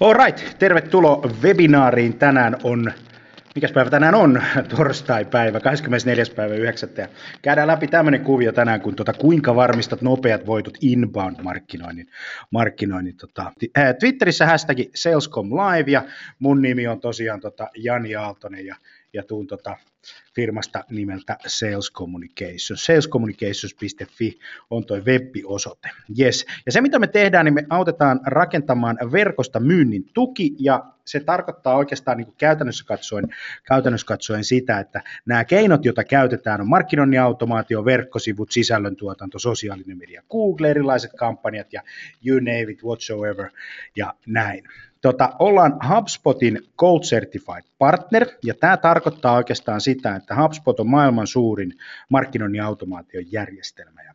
[0.00, 2.18] Alright, tervetuloa webinaariin.
[2.18, 2.92] Tänään on,
[3.54, 4.42] mikäs päivä tänään on?
[4.76, 6.24] Torstai-päivä, 24.
[6.36, 6.88] päivä 9.
[6.96, 7.08] Ja
[7.42, 12.06] käydään läpi tämmöinen kuvio tänään, kun tota, kuinka varmistat nopeat voitot inbound-markkinoinnin.
[12.50, 13.52] Markkinoinnin, tota,
[14.00, 16.02] Twitterissä hashtag Salescom Live ja
[16.38, 18.76] mun nimi on tosiaan tota, Jani Aaltonen ja,
[19.14, 19.76] ja tuun tota,
[20.34, 22.84] firmasta nimeltä Sales Communications.
[22.84, 24.38] Salescommunications.fi
[24.70, 25.88] on tuo web-osoite.
[26.18, 26.46] Yes.
[26.66, 31.76] Ja se, mitä me tehdään, niin me autetaan rakentamaan verkosta myynnin tuki, ja se tarkoittaa
[31.76, 33.28] oikeastaan niin kuin käytännössä, katsoen,
[33.64, 40.22] käytännössä katsoen sitä, että nämä keinot, joita käytetään, on markkinoinnin automaatio, verkkosivut, sisällöntuotanto, sosiaalinen media,
[40.30, 41.82] Google, erilaiset kampanjat ja
[42.26, 43.50] you name it whatsoever
[43.96, 44.64] ja näin.
[45.04, 51.26] Tota, ollaan HubSpotin Gold Certified Partner, ja tämä tarkoittaa oikeastaan sitä, että HubSpot on maailman
[51.26, 51.72] suurin
[52.08, 54.02] markkinoinnin automaation järjestelmä.
[54.02, 54.14] Ja,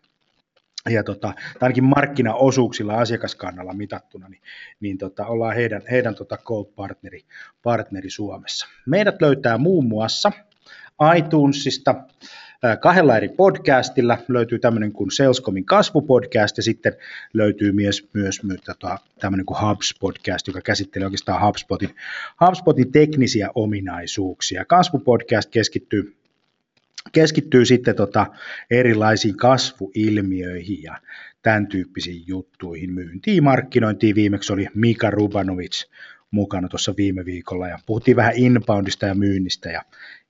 [0.90, 4.42] ja tota, ainakin markkinaosuuksilla asiakaskannalla mitattuna, niin,
[4.80, 7.22] niin tota, ollaan heidän, heidän tota Gold-partneri
[7.64, 8.68] partneri Suomessa.
[8.86, 10.32] Meidät löytää muun muassa
[11.18, 11.96] iTunesista,
[12.80, 14.18] kahdella eri podcastilla.
[14.28, 16.94] Löytyy tämmöinen kuin Salescomin kasvupodcast ja sitten
[17.34, 21.90] löytyy myös, myös, myös tota, tämmöinen kuin Hubs podcast, joka käsittelee oikeastaan HubSpotin,
[22.46, 24.66] HubSpotin teknisiä ominaisuuksia.
[24.66, 26.16] Kasvupodcast keskittyy
[27.12, 28.26] keskittyy sitten tota
[28.72, 30.98] erilaisiin kasvuilmiöihin ja
[31.42, 34.16] tämän tyyppisiin juttuihin, myyntiin, markkinointiin.
[34.16, 35.86] Viimeksi oli Mika Rubanovic
[36.32, 39.82] mukana tuossa viime viikolla ja puhuttiin vähän inboundista ja myynnistä ja,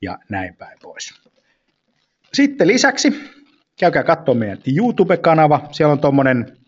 [0.02, 1.29] ja näin päin pois.
[2.34, 3.14] Sitten lisäksi
[3.80, 5.68] käykää katsomaan meidän YouTube-kanava.
[5.72, 6.59] Siellä on tuommoinen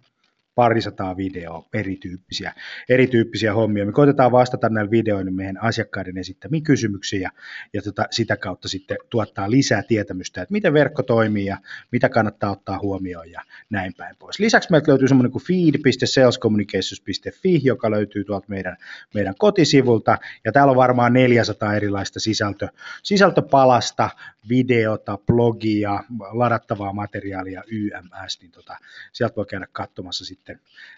[0.55, 2.53] parisataa videoa erityyppisiä,
[2.89, 3.85] erityyppisiä hommia.
[3.85, 7.29] Me koitetaan vastata näillä videoilla meidän asiakkaiden esittämiin kysymyksiin ja,
[7.73, 11.57] ja tota, sitä kautta sitten tuottaa lisää tietämystä, että miten verkko toimii ja
[11.91, 14.39] mitä kannattaa ottaa huomioon ja näin päin pois.
[14.39, 18.77] Lisäksi meiltä löytyy semmoinen kuin feed.salescommunications.fi, joka löytyy tuolta meidän,
[19.13, 22.67] meidän kotisivulta ja täällä on varmaan 400 erilaista sisältö,
[23.03, 24.09] sisältöpalasta,
[24.49, 28.77] videota, blogia, ladattavaa materiaalia, YMS, niin tota,
[29.13, 30.40] sieltä voi käydä katsomassa sitten,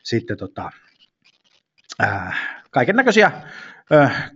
[0.03, 0.71] sitten tota,
[2.71, 3.31] kaiken näköisiä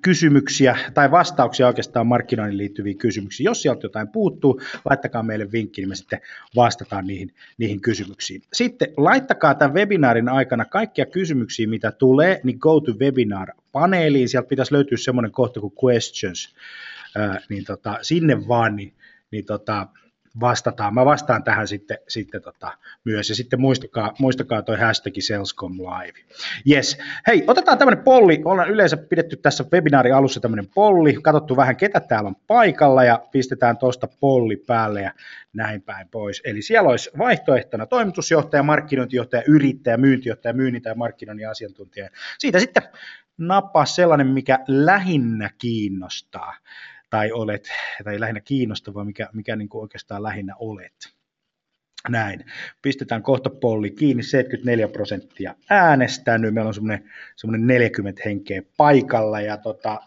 [0.01, 3.45] kysymyksiä tai vastauksia oikeastaan markkinoinnin liittyviin kysymyksiin.
[3.45, 6.19] Jos sieltä jotain puuttuu, laittakaa meille vinkki, niin me sitten
[6.55, 8.41] vastataan niihin, niihin kysymyksiin.
[8.53, 14.29] Sitten laittakaa tämän webinaarin aikana kaikkia kysymyksiä, mitä tulee, niin go to webinar-paneeliin.
[14.29, 16.55] Sieltä pitäisi löytyä semmoinen kohta kuin questions,
[17.49, 18.93] niin tota, sinne vaan, niin,
[19.31, 19.87] niin tota,
[20.39, 20.93] vastataan.
[20.93, 22.71] Mä vastaan tähän sitten, sitten tota,
[23.03, 23.29] myös.
[23.29, 26.19] Ja sitten muistakaa, muistakaa toi hashtag Salescom Live.
[26.71, 26.97] Yes.
[27.27, 28.41] Hei, otetaan tämmöinen polli.
[28.45, 31.13] Ollaan yleensä pidetty tässä webinaarin alussa tämmöinen polli.
[31.13, 35.11] Katsottu vähän, ketä täällä on paikalla ja pistetään tuosta polli päälle ja
[35.53, 36.41] näin päin pois.
[36.45, 42.09] Eli siellä olisi vaihtoehtona toimitusjohtaja, markkinointijohtaja, yrittäjä, myyntijohtaja, myynnin tai markkinoinnin asiantuntija.
[42.39, 42.83] Siitä sitten
[43.37, 46.53] nappaa sellainen, mikä lähinnä kiinnostaa
[47.09, 47.69] tai olet,
[48.03, 51.17] tai lähinnä kiinnostava, mikä, mikä niin kuin oikeastaan lähinnä olet.
[52.09, 52.45] Näin.
[52.81, 59.57] Pistetään kohta polli kiinni, 74 prosenttia äänestänyt, meillä on semmoinen, semmoinen 40 henkeä paikalla, ja
[59.57, 59.99] tota,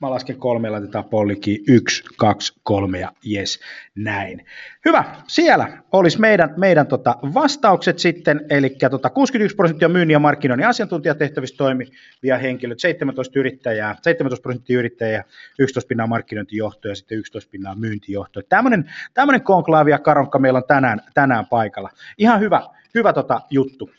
[0.00, 3.60] Mä lasken kolme, laitetaan pollikin yksi, kaksi, kolme ja jes,
[3.94, 4.46] näin.
[4.84, 10.68] Hyvä, siellä olisi meidän, meidän tota vastaukset sitten, eli tota 61 prosenttia myynnin ja markkinoinnin
[10.68, 15.24] asiantuntijatehtävistä toimivia henkilöt, 17 yrittäjää, 17 prosenttia yrittäjää,
[15.58, 18.44] 11 pinnaa markkinointijohtoja ja sitten 11 pinnaa myyntijohtoja.
[18.48, 21.90] Tämmöinen, tämmöinen konklaavi ja karonkka meillä on tänään, tänään paikalla.
[22.18, 22.62] Ihan hyvä,
[22.94, 23.90] hyvä tota juttu.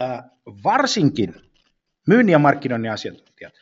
[0.00, 0.24] Äh,
[0.64, 1.34] varsinkin
[2.06, 3.61] myynnin ja markkinoinnin asiantuntijat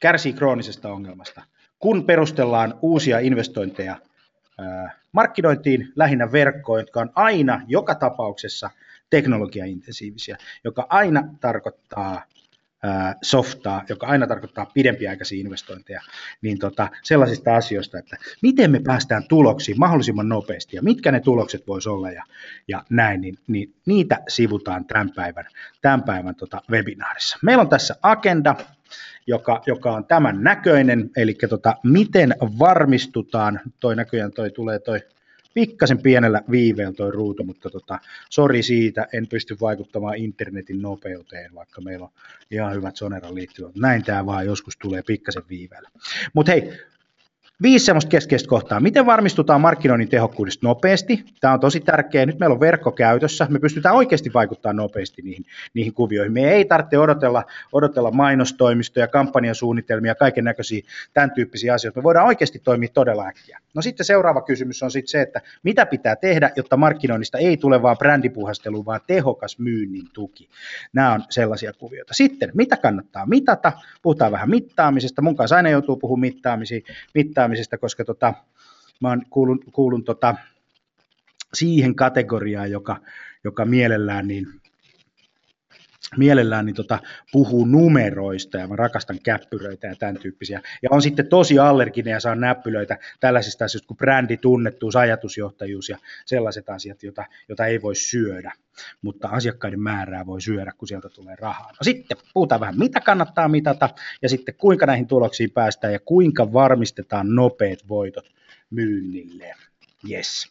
[0.00, 1.42] kärsii kroonisesta ongelmasta,
[1.78, 3.96] kun perustellaan uusia investointeja
[5.12, 8.70] markkinointiin, lähinnä verkkoon, jotka on aina joka tapauksessa
[9.10, 12.22] teknologiaintensiivisiä, joka aina tarkoittaa
[13.22, 16.00] softaa, joka aina tarkoittaa pidempiaikaisia investointeja,
[16.42, 21.66] niin tota, sellaisista asioista, että miten me päästään tuloksiin mahdollisimman nopeasti ja mitkä ne tulokset
[21.66, 22.24] voisi olla ja,
[22.68, 25.44] ja näin, niin, niin niitä sivutaan tämän päivän,
[25.82, 27.38] tämän päivän tota webinaarissa.
[27.42, 28.54] Meillä on tässä agenda,
[29.26, 35.00] joka, joka on tämän näköinen, eli tota, miten varmistutaan, toi näköjään toi tulee toi
[35.54, 37.98] pikkasen pienellä viiveellä toi ruutu, mutta tota,
[38.30, 42.10] sori siitä, en pysty vaikuttamaan internetin nopeuteen, vaikka meillä on
[42.50, 43.74] ihan hyvät Soneran liittyvät.
[43.76, 45.88] Näin tämä vaan joskus tulee pikkasen viiveellä.
[46.34, 46.72] Mutta hei,
[47.62, 48.80] Viisi semmoista keskeistä kohtaa.
[48.80, 51.24] Miten varmistutaan markkinoinnin tehokkuudesta nopeasti?
[51.40, 52.26] Tämä on tosi tärkeää.
[52.26, 53.46] Nyt meillä on verkko käytössä.
[53.50, 55.44] Me pystytään oikeasti vaikuttamaan nopeasti niihin,
[55.74, 56.32] niihin kuvioihin.
[56.32, 60.82] Me ei tarvitse odotella, odotella mainostoimistoja, kampanjasuunnitelmia, kaiken näköisiä
[61.14, 62.00] tämän tyyppisiä asioita.
[62.00, 63.58] Me voidaan oikeasti toimia todella äkkiä.
[63.74, 67.82] No sitten seuraava kysymys on sitten se, että mitä pitää tehdä, jotta markkinoinnista ei tule
[67.82, 70.48] vaan brändipuhastelu, vaan tehokas myynnin tuki.
[70.92, 72.14] Nämä on sellaisia kuvioita.
[72.14, 73.72] Sitten, mitä kannattaa mitata?
[74.02, 75.22] Puhutaan vähän mittaamisesta.
[75.22, 78.34] Mun kanssa aina joutuu puhumaan mittaamisesta mittaamisesta, koska tota,
[79.00, 80.34] mä oon kuulun, kuulun tota,
[81.54, 82.96] siihen kategoriaan, joka,
[83.44, 84.46] joka mielellään niin
[86.16, 86.98] mielellään niin tota,
[87.32, 90.62] puhuu numeroista ja mä rakastan käppyröitä ja tämän tyyppisiä.
[90.82, 95.98] Ja on sitten tosi allerginen ja saa näppylöitä tällaisista asioista kuin brändi, tunnettuus, ajatusjohtajuus ja
[96.26, 98.52] sellaiset asiat, joita, joita ei voi syödä.
[99.02, 101.70] Mutta asiakkaiden määrää voi syödä, kun sieltä tulee rahaa.
[101.70, 103.88] No sitten puhutaan vähän, mitä kannattaa mitata
[104.22, 108.30] ja sitten kuinka näihin tuloksiin päästään ja kuinka varmistetaan nopeat voitot
[108.70, 109.54] myynnille.
[110.10, 110.48] Yes.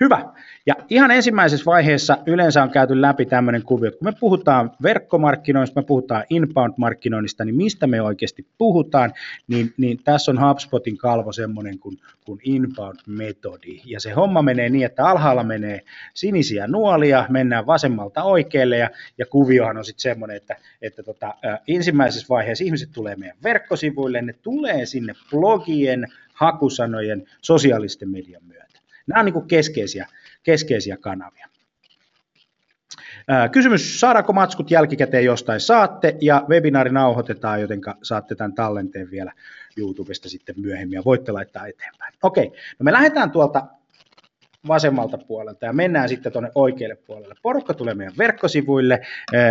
[0.00, 0.24] Hyvä.
[0.66, 5.84] Ja ihan ensimmäisessä vaiheessa yleensä on käyty läpi tämmöinen kuvio, kun me puhutaan verkkomarkkinoista, me
[5.86, 9.12] puhutaan inbound-markkinoinnista, niin mistä me oikeasti puhutaan,
[9.48, 13.80] niin, niin tässä on HubSpotin kalvo semmoinen kuin, kuin inbound-metodi.
[13.84, 15.80] Ja se homma menee niin, että alhaalla menee
[16.14, 21.34] sinisiä nuolia, mennään vasemmalta oikealle ja, ja kuviohan on sitten semmoinen, että, että tota,
[21.68, 26.06] ensimmäisessä vaiheessa ihmiset tulee meidän verkkosivuille, ne tulee sinne blogien,
[26.36, 28.65] hakusanojen, sosiaalisten median myötä.
[29.06, 30.06] Nämä on niin keskeisiä,
[30.42, 31.48] keskeisiä kanavia.
[33.52, 35.60] Kysymys, saadaanko matskut jälkikäteen jostain?
[35.60, 39.32] Saatte, ja webinaari nauhoitetaan, joten saatte tämän tallenteen vielä
[39.76, 42.14] YouTubesta sitten myöhemmin, ja voitte laittaa eteenpäin.
[42.22, 42.46] Okei,
[42.78, 43.66] no me lähdetään tuolta
[44.68, 47.34] vasemmalta puolelta ja mennään sitten tuonne oikealle puolelle.
[47.42, 49.00] Porukka tulee meidän verkkosivuille,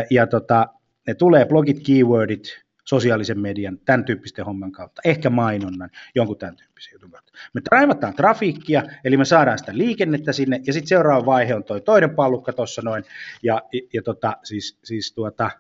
[0.10, 0.68] ja tota,
[1.08, 6.94] ne tulee blogit, keywordit, sosiaalisen median, tämän tyyppisten homman kautta, ehkä mainonnan, jonkun tämän tyyppisen
[6.94, 7.32] jutun kautta.
[7.54, 11.82] Me traivataan trafiikkia, eli me saadaan sitä liikennettä sinne, ja sitten seuraava vaihe on toi
[11.82, 13.04] toinen pallukka tuossa noin,
[13.44, 15.52] ja, ja, ja tota, siis, siis tuota,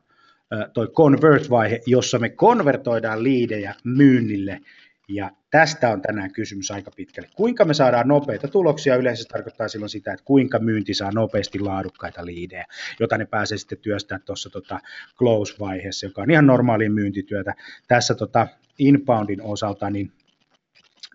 [0.73, 4.59] toi convert-vaihe, jossa me konvertoidaan liidejä myynnille
[5.07, 7.29] ja tästä on tänään kysymys aika pitkälle.
[7.35, 8.95] Kuinka me saadaan nopeita tuloksia?
[8.95, 12.65] Yleensä se tarkoittaa silloin sitä, että kuinka myynti saa nopeasti laadukkaita liidejä,
[12.99, 14.79] jota ne pääsee sitten työstämään tuossa tota
[15.17, 17.53] close-vaiheessa, joka on ihan normaali myyntityötä.
[17.87, 18.47] Tässä tota
[18.79, 20.11] inboundin osalta, niin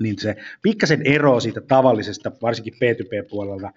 [0.00, 3.72] niin se pikkasen ero siitä tavallisesta, varsinkin P2P-puolella,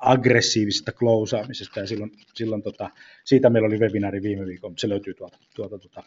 [0.00, 2.90] aggressiivisesta klousaamisesta, ja silloin, silloin tota,
[3.24, 6.02] siitä meillä oli webinaari viime viikolla, se löytyy tuolta, tuolta tuota,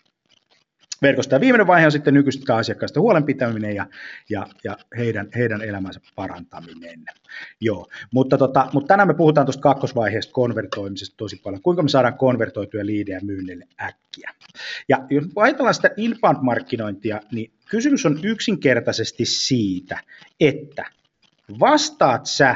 [1.02, 1.36] verkosta.
[1.36, 3.86] Ja viimeinen vaihe on sitten nykyistä asiakkaista huolenpitäminen ja,
[4.30, 7.06] ja, ja heidän, heidän elämänsä parantaminen.
[7.62, 7.88] Joo.
[8.14, 11.62] Mutta, tota, mutta tänään me puhutaan tuosta kakkosvaiheesta konvertoimisesta tosi paljon.
[11.62, 14.32] Kuinka me saadaan konvertoituja liidejä myynnille äkkiä.
[14.90, 20.00] Ja jos ajatellaan sitä inbound-markkinointia, niin kysymys on yksinkertaisesti siitä,
[20.40, 20.86] että
[21.60, 22.56] vastaat sä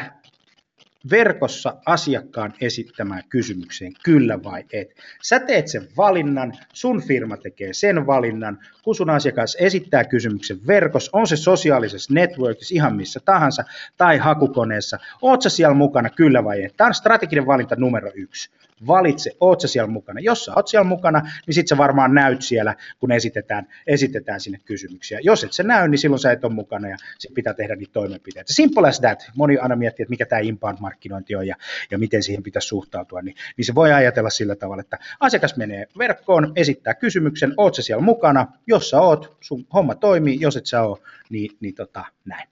[1.09, 4.95] verkossa asiakkaan esittämään kysymykseen kyllä vai et.
[5.24, 11.09] Sä teet sen valinnan, sun firma tekee sen valinnan, kun sun asiakas esittää kysymyksen verkossa,
[11.13, 13.63] on se sosiaalisessa networkissa ihan missä tahansa
[13.98, 16.77] tai hakukoneessa, oot sä siellä mukana kyllä vai et.
[16.77, 18.50] Tämä on strateginen valinta numero yksi
[18.87, 20.19] valitse, oot sä siellä mukana.
[20.19, 24.59] Jos sä oot siellä mukana, niin sit sä varmaan näyt siellä, kun esitetään, esitetään sinne
[24.65, 25.19] kysymyksiä.
[25.23, 27.93] Jos et sä näy, niin silloin sä et ole mukana ja sit pitää tehdä niitä
[27.93, 28.53] toimenpiteitä.
[28.53, 29.31] Simple as that.
[29.35, 31.55] Moni aina miettii, että mikä tämä inbound-markkinointi on ja,
[31.91, 33.21] ja miten siihen pitäisi suhtautua.
[33.21, 37.81] Niin, niin se voi ajatella sillä tavalla, että asiakas menee verkkoon, esittää kysymyksen, oot sä
[37.81, 38.47] siellä mukana.
[38.67, 40.37] Jos sä oot, sun homma toimii.
[40.41, 40.97] Jos et sä ole,
[41.29, 42.47] niin, niin tota, näin.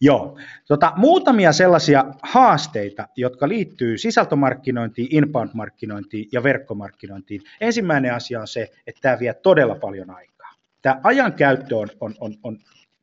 [0.00, 7.42] Joo, tota, muutamia sellaisia haasteita, jotka liittyy sisältömarkkinointiin, inbound-markkinointiin ja verkkomarkkinointiin.
[7.60, 10.54] Ensimmäinen asia on se, että tämä vie todella paljon aikaa.
[10.82, 12.58] Tämä ajan käyttö on, on, on, on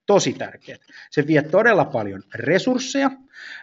[0.05, 0.77] tosi tärkeää.
[1.11, 3.11] Se vie todella paljon resursseja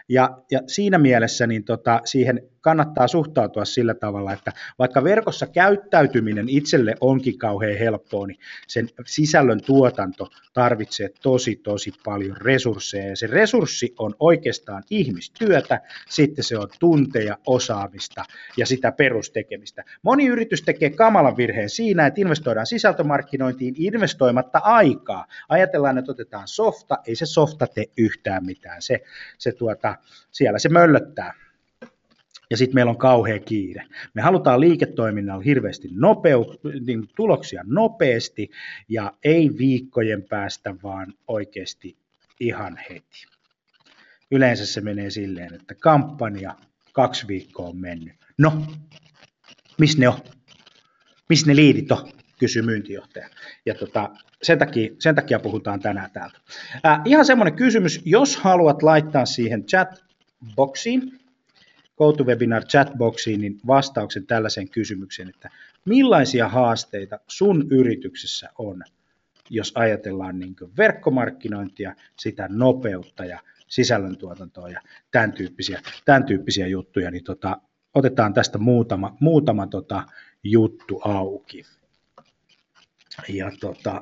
[0.09, 6.49] ja, ja siinä mielessä niin tota, siihen kannattaa suhtautua sillä tavalla, että vaikka verkossa käyttäytyminen
[6.49, 13.27] itselle onkin kauhean helppoa, niin sen sisällön tuotanto tarvitsee tosi tosi paljon resursseja ja se
[13.27, 18.23] resurssi on oikeastaan ihmistyötä, sitten se on tunteja, osaamista
[18.57, 19.83] ja sitä perustekemistä.
[20.03, 25.25] Moni yritys tekee kamalan virheen siinä, että investoidaan sisältömarkkinointiin investoimatta aikaa.
[25.49, 29.01] Ajatellaan, että otetaan softa, ei se softa tee yhtään mitään, se,
[29.37, 29.97] se tuota,
[30.31, 31.33] siellä se möllöttää
[32.49, 33.85] ja sitten meillä on kauhea kiire.
[34.13, 36.55] Me halutaan liiketoiminnalla hirveästi nopeu,
[36.85, 38.49] niin tuloksia nopeasti
[38.89, 41.97] ja ei viikkojen päästä, vaan oikeasti
[42.39, 43.25] ihan heti.
[44.31, 46.55] Yleensä se menee silleen, että kampanja
[46.93, 48.13] kaksi viikkoa on mennyt.
[48.37, 48.65] No,
[49.77, 50.19] missä ne on?
[51.29, 52.11] Missä ne liidit on?
[52.43, 53.29] Kysyy myyntijohtaja.
[53.65, 54.09] Ja tota,
[54.41, 56.37] sen, takia, sen takia puhutaan tänään täältä.
[56.83, 61.19] Ää, ihan semmoinen kysymys, jos haluat laittaa siihen chatboxiin,
[61.97, 65.49] GoToWebinar chatboxiin, niin vastauksen tällaiseen kysymykseen, että
[65.85, 68.83] millaisia haasteita sun yrityksessä on,
[69.49, 74.81] jos ajatellaan niin verkkomarkkinointia, sitä nopeutta ja sisällöntuotantoa ja
[75.11, 77.61] tämän tyyppisiä, tämän tyyppisiä juttuja, niin tota,
[77.93, 80.03] otetaan tästä muutama, muutama tota,
[80.43, 81.63] juttu auki.
[83.29, 84.01] Ja tota,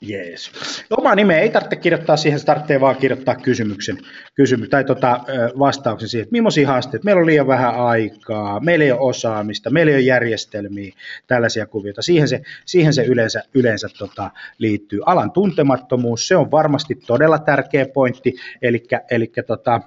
[0.00, 0.50] Jees.
[0.90, 3.98] Oma nime ei tarvitse kirjoittaa siihen, se tarvitsee vaan kirjoittaa kysymyksen,
[4.34, 5.20] kysymys, tai tota,
[5.58, 9.90] vastauksen siihen, että millaisia haasteita, meillä on liian vähän aikaa, meillä ei ole osaamista, meillä
[9.90, 10.92] ei ole järjestelmiä,
[11.26, 12.02] tällaisia kuvioita.
[12.02, 15.00] Siihen se, siihen se yleensä, yleensä tota, liittyy.
[15.06, 19.80] Alan tuntemattomuus, se on varmasti todella tärkeä pointti, eli, eli tota,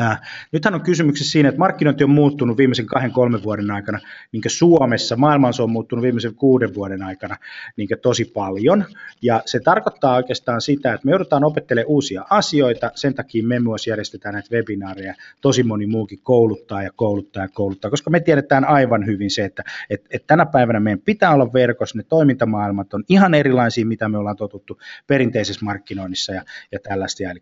[0.00, 0.20] Äh,
[0.52, 3.98] nythän on kysymyksessä siinä, että markkinointi on muuttunut viimeisen kahden, kolmen vuoden aikana
[4.32, 7.36] niin Suomessa, maailmassa on muuttunut viimeisen kuuden vuoden aikana
[7.76, 8.84] niin tosi paljon,
[9.22, 13.86] ja se tarkoittaa oikeastaan sitä, että me joudutaan opettelemaan uusia asioita, sen takia me myös
[13.86, 19.06] järjestetään näitä webinaareja, tosi moni muukin kouluttaa ja kouluttaa ja kouluttaa, koska me tiedetään aivan
[19.06, 23.34] hyvin se, että että että tänä päivänä meidän pitää olla verkossa, ne toimintamaailmat on ihan
[23.34, 27.40] erilaisia, mitä me ollaan totuttu perinteisessä markkinoinnissa ja, ja tällaista, eli,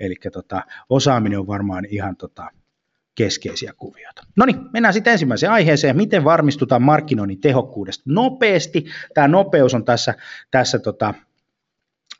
[0.00, 2.50] eli tota, osaaminen on varmaan ihan tota,
[3.14, 4.22] keskeisiä kuvioita.
[4.36, 8.86] No niin, mennään sitten ensimmäiseen aiheeseen, miten varmistutaan markkinoinnin tehokkuudesta nopeasti.
[9.14, 10.14] Tämä nopeus on tässä,
[10.50, 11.14] tässä tota,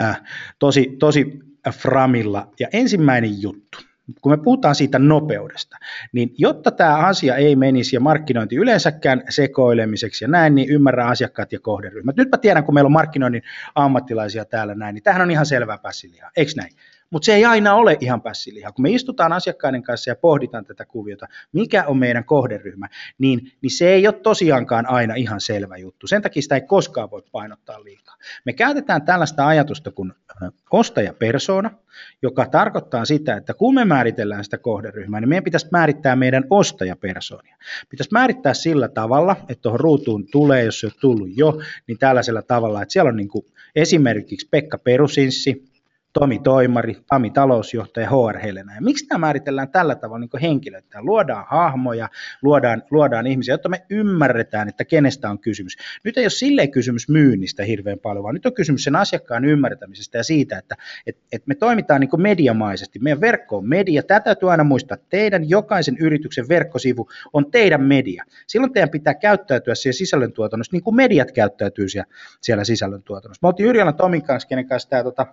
[0.02, 0.22] äh,
[0.58, 1.38] tosi, tosi
[1.70, 2.52] framilla.
[2.60, 3.78] Ja ensimmäinen juttu,
[4.20, 5.76] kun me puhutaan siitä nopeudesta,
[6.12, 11.52] niin jotta tämä asia ei menisi ja markkinointi yleensäkään sekoilemiseksi ja näin, niin ymmärrä asiakkaat
[11.52, 12.16] ja kohderyhmät.
[12.16, 13.42] Nyt mä tiedän, kun meillä on markkinoinnin
[13.74, 16.72] ammattilaisia täällä näin, niin tämähän on ihan selvää pässilihaa, eikö näin?
[17.14, 18.72] Mutta se ei aina ole ihan pässiliha.
[18.72, 23.70] Kun me istutaan asiakkaiden kanssa ja pohditaan tätä kuviota, mikä on meidän kohderyhmä, niin, niin
[23.70, 26.06] se ei ole tosiaankaan aina ihan selvä juttu.
[26.06, 28.16] Sen takia sitä ei koskaan voi painottaa liikaa.
[28.44, 30.12] Me käytetään tällaista ajatusta kuin
[30.70, 31.70] ostajapersona,
[32.22, 37.56] joka tarkoittaa sitä, että kun me määritellään sitä kohderyhmää, niin meidän pitäisi määrittää meidän ostajapersonia.
[37.88, 42.42] Pitäisi määrittää sillä tavalla, että tuohon ruutuun tulee, jos se on tullut jo, niin tällaisella
[42.42, 45.73] tavalla, että siellä on niin kuin esimerkiksi Pekka Perusinssi,
[46.18, 48.74] Tomi Toimari, Tami talousjohtaja, HR Helena.
[48.74, 51.02] Ja miksi tämä määritellään tällä tavalla niin henkilöitä?
[51.02, 52.08] Luodaan hahmoja,
[52.42, 55.76] luodaan, luodaan ihmisiä, jotta me ymmärretään, että kenestä on kysymys.
[56.04, 60.18] Nyt ei ole silleen kysymys myynnistä hirveän paljon, vaan nyt on kysymys sen asiakkaan ymmärtämisestä
[60.18, 62.98] ja siitä, että et, et me toimitaan niin mediamaisesti.
[62.98, 64.02] Meidän verkko on media.
[64.02, 64.96] Tätä täytyy aina muistaa.
[65.08, 68.24] Teidän jokaisen yrityksen verkkosivu on teidän media.
[68.46, 72.06] Silloin teidän pitää käyttäytyä siellä sisällöntuotannossa niin kuin mediat käyttäytyy siellä,
[72.40, 73.38] siellä sisällöntuotannossa.
[73.42, 75.26] Me oltiin Yrjälän Tomin kanssa, kenen kanssa tämä tota,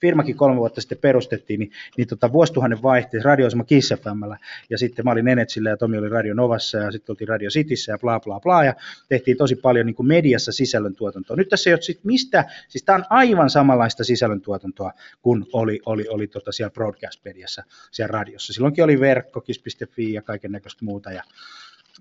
[0.00, 4.38] firmakin kolme vuotta sitten perustettiin, niin, niin tota, vuosituhannen vaihteessa radioasema Kiss FMllä,
[4.70, 7.92] ja sitten mä olin Enetsillä ja Tomi oli Radio Novassa ja sitten oltiin Radio Cityssä
[7.92, 8.74] ja bla bla bla, ja
[9.08, 11.36] tehtiin tosi paljon niin kuin mediassa sisällöntuotantoa.
[11.36, 16.08] Nyt tässä ei ole sit mistä, siis tämä on aivan samanlaista sisällöntuotantoa kuin oli, oli,
[16.08, 18.52] oli tota siellä broadcast-mediassa, siellä radiossa.
[18.52, 21.22] Silloinkin oli verkko, kiss.fi ja kaiken näköistä muuta, ja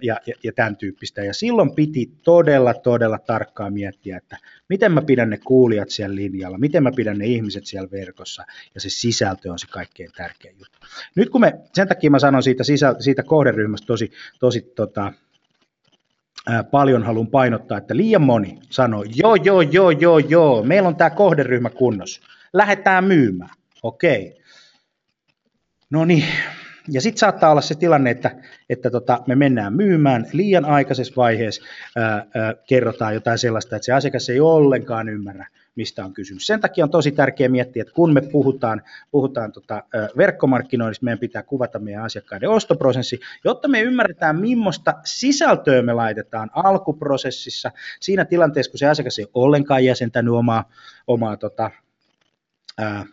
[0.01, 1.23] ja, ja, ja tämän tyyppistä.
[1.23, 4.37] Ja silloin piti todella, todella tarkkaan miettiä, että
[4.69, 8.81] miten mä pidän ne kuulijat siellä linjalla, miten mä pidän ne ihmiset siellä verkossa, ja
[8.81, 10.77] se sisältö on se kaikkein tärkein juttu.
[11.15, 15.13] Nyt kun me, sen takia mä sanon siitä, sisä, siitä kohderyhmästä tosi, tosi tota,
[16.47, 20.95] ää, paljon haluan painottaa, että liian moni sanoo, joo, joo, joo, joo, joo, meillä on
[20.95, 22.21] tämä kohderyhmä kunnossa,
[22.53, 24.27] lähdetään myymään, okei.
[24.27, 24.39] Okay.
[25.89, 26.25] No niin,
[26.91, 28.31] ja sitten saattaa olla se tilanne, että,
[28.69, 31.65] että tota, me mennään myymään liian aikaisessa vaiheessa,
[31.95, 36.47] ää, ää, kerrotaan jotain sellaista, että se asiakas ei ollenkaan ymmärrä, mistä on kysymys.
[36.47, 38.81] Sen takia on tosi tärkeää miettiä, että kun me puhutaan,
[39.11, 39.83] puhutaan tota,
[40.17, 47.71] verkkomarkkinoinnista, meidän pitää kuvata meidän asiakkaiden ostoprosessi, jotta me ymmärretään, millaista sisältöä me laitetaan alkuprosessissa,
[47.99, 50.69] siinä tilanteessa, kun se asiakas ei ollenkaan jäsentänyt omaa,
[51.07, 51.71] omaa tota,
[52.77, 53.05] ää,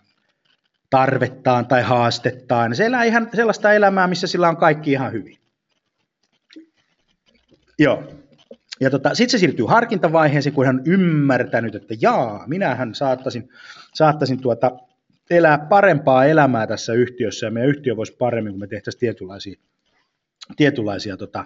[0.96, 2.76] tarvettaan tai haastettaan.
[2.76, 5.38] Se elää ihan sellaista elämää, missä sillä on kaikki ihan hyvin.
[7.78, 8.04] Joo.
[8.80, 13.48] Ja tota, sitten se siirtyy harkintavaiheeseen, kun hän on ymmärtänyt, että jaa, minähän saattaisin,
[13.94, 14.70] saattaisin tuota,
[15.30, 19.58] elää parempaa elämää tässä yhtiössä ja meidän yhtiö voisi paremmin, kun me tehtäisiin tietynlaisia,
[20.56, 21.44] tietynlaisia tota,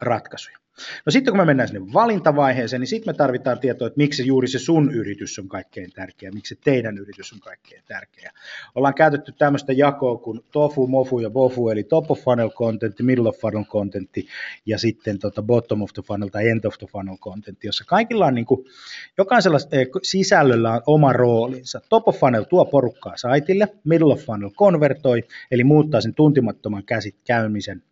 [0.00, 0.59] ratkaisuja.
[1.06, 4.48] No sitten kun me mennään sinne valintavaiheeseen, niin sitten me tarvitaan tietoa, että miksi juuri
[4.48, 8.32] se sun yritys on kaikkein tärkeä, miksi se teidän yritys on kaikkein tärkeä.
[8.74, 13.28] Ollaan käytetty tämmöistä jakoa kuin tofu, mofu ja bofu, eli top of funnel content, middle
[13.28, 14.10] of funnel content
[14.66, 18.26] ja sitten tota bottom of the funnel tai end of the funnel content, jossa kaikilla
[18.26, 18.64] on niin kuin,
[19.18, 21.80] jokaisella eh, sisällöllä on oma roolinsa.
[21.88, 27.16] Top of funnel tuo porukkaa saitille, middle of funnel konvertoi, eli muuttaa sen tuntimattoman käsit
[27.26, 27.82] käymisen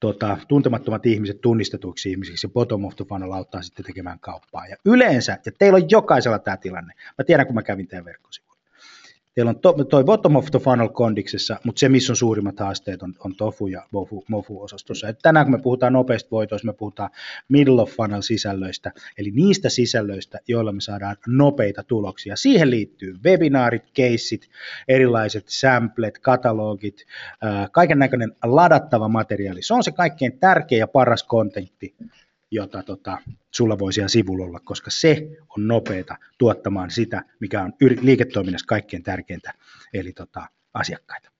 [0.00, 4.66] tota, tuntemattomat ihmiset tunnistetuiksi ihmisiksi ja bottom of the funnel auttaa sitten tekemään kauppaa.
[4.66, 8.57] Ja yleensä, ja teillä on jokaisella tämä tilanne, mä tiedän kun mä kävin teidän verkkosivuilla,
[9.38, 13.02] Teillä on to, toi bottom of the funnel kondiksessa, mutta se, missä on suurimmat haasteet,
[13.02, 15.08] on, on tofu ja mofu, mofu-osastossa.
[15.08, 17.10] Et tänään kun me puhutaan nopeista voitoista, me puhutaan
[17.48, 22.36] middle of funnel sisällöistä, eli niistä sisällöistä, joilla me saadaan nopeita tuloksia.
[22.36, 24.48] Siihen liittyy webinaarit, keissit,
[24.88, 27.04] erilaiset samplet, katalogit,
[27.72, 29.62] kaiken näköinen ladattava materiaali.
[29.62, 31.94] Se on se kaikkein tärkein ja paras kontentti,
[32.50, 33.18] jota tota,
[33.50, 39.02] sulla voi siellä sivulla olla, koska se on nopeata tuottamaan sitä, mikä on liiketoiminnassa kaikkein
[39.02, 39.54] tärkeintä,
[39.92, 41.30] eli tota, asiakkaita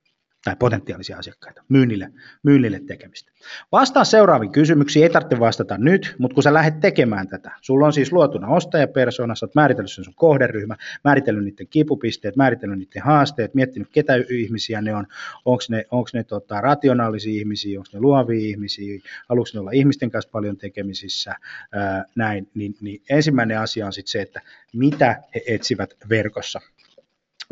[0.44, 3.32] tai potentiaalisia asiakkaita, myynnille, myynnille tekemistä.
[3.72, 7.92] Vastaa seuraaviin kysymyksiin, ei tarvitse vastata nyt, mutta kun sä lähdet tekemään tätä, sulla on
[7.92, 13.54] siis luotuna ostajapersona, sä oot määritellyt sen sun kohderyhmä, määritellyt niiden kipupisteet, määritellyt niiden haasteet,
[13.54, 15.06] miettinyt ketä ihmisiä ne on,
[15.44, 20.10] onko ne, onks ne tota, rationaalisia ihmisiä, onko ne luovia ihmisiä, haluatko ne olla ihmisten
[20.10, 21.34] kanssa paljon tekemisissä,
[21.72, 24.40] ää, näin, niin, niin ensimmäinen asia on sitten se, että
[24.72, 26.60] mitä he etsivät verkossa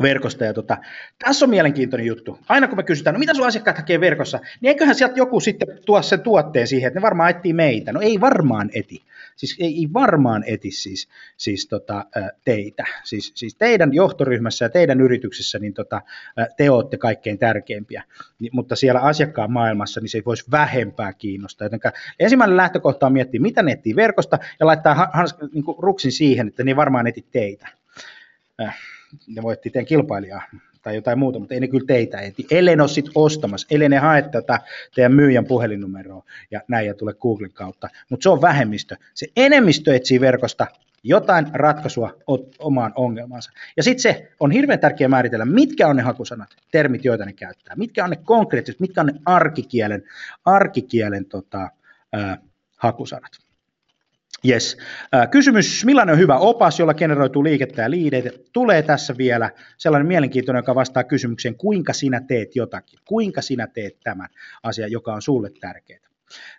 [0.01, 0.45] verkosta.
[0.45, 0.77] Ja tota,
[1.19, 2.39] tässä on mielenkiintoinen juttu.
[2.49, 5.67] Aina kun me kysytään, no mitä sun asiakkaat hakee verkossa, niin eiköhän sieltä joku sitten
[5.85, 7.93] tuo sen tuotteen siihen, että ne varmaan etsii meitä.
[7.93, 9.03] No ei varmaan eti.
[9.35, 12.05] Siis ei, varmaan eti siis, siis tota,
[12.45, 12.83] teitä.
[13.03, 16.01] Siis, siis teidän johtoryhmässä ja teidän yrityksessä niin tota,
[16.57, 18.03] te olette kaikkein tärkeimpiä.
[18.51, 21.65] Mutta siellä asiakkaan maailmassa niin se ei voisi vähempää kiinnostaa.
[21.65, 26.47] Jotenka ensimmäinen lähtökohta on miettiä, mitä ne etsii verkosta ja laittaa hans, niin ruksin siihen,
[26.47, 27.67] että ne varmaan etit teitä.
[28.61, 28.96] Äh
[29.27, 30.41] ne voitti teidän kilpailijaa
[30.81, 32.47] tai jotain muuta, mutta ei ne kyllä teitä eti.
[32.51, 34.59] Ellei ne ole sitten ostamassa, ellei ne hae tätä
[34.95, 37.89] teidän myyjän puhelinnumeroa ja näin ja tule Googlen kautta.
[38.09, 38.95] Mutta se on vähemmistö.
[39.13, 40.67] Se enemmistö etsii verkosta
[41.03, 42.13] jotain ratkaisua
[42.59, 43.51] omaan ongelmaansa.
[43.77, 47.75] Ja sitten se on hirveän tärkeää määritellä, mitkä on ne hakusanat, termit, joita ne käyttää.
[47.75, 50.03] Mitkä on ne konkreettiset, mitkä on ne arkikielen,
[50.45, 51.69] arkikielen tota,
[52.13, 52.37] ää,
[52.77, 53.46] hakusanat.
[54.45, 54.77] Yes.
[55.31, 58.29] Kysymys, millainen on hyvä opas, jolla generoituu liikettä ja liideitä?
[58.53, 63.97] Tulee tässä vielä sellainen mielenkiintoinen, joka vastaa kysymykseen, kuinka sinä teet jotakin, kuinka sinä teet
[64.03, 64.29] tämän
[64.63, 66.07] asian, joka on sulle tärkeää.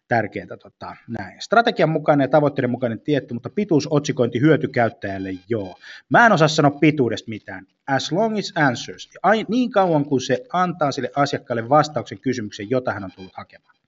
[0.08, 1.40] Tärkeää tota, näin.
[1.40, 5.78] Strategian mukainen ja tavoitteiden mukainen tietty, mutta pituusotsikointi hyöty käyttäjälle joo.
[6.08, 7.66] Mä en osaa sanoa pituudesta mitään.
[7.86, 9.10] As long as answers.
[9.22, 13.78] Ai, niin kauan kuin se antaa sille asiakkaalle vastauksen kysymykseen, jota hän on tullut hakemaan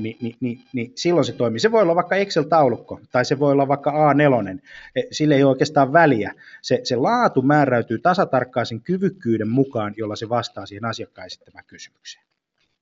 [0.00, 1.60] niin, niin, niin, niin silloin se toimii.
[1.60, 4.58] Se voi olla vaikka Excel-taulukko tai se voi olla vaikka A4,
[4.96, 6.32] e, sille ei ole oikeastaan väliä.
[6.62, 12.24] Se, se laatu määräytyy tasatarkkaisen kyvykkyyden mukaan, jolla se vastaa siihen asiakkaan esittämään kysymykseen.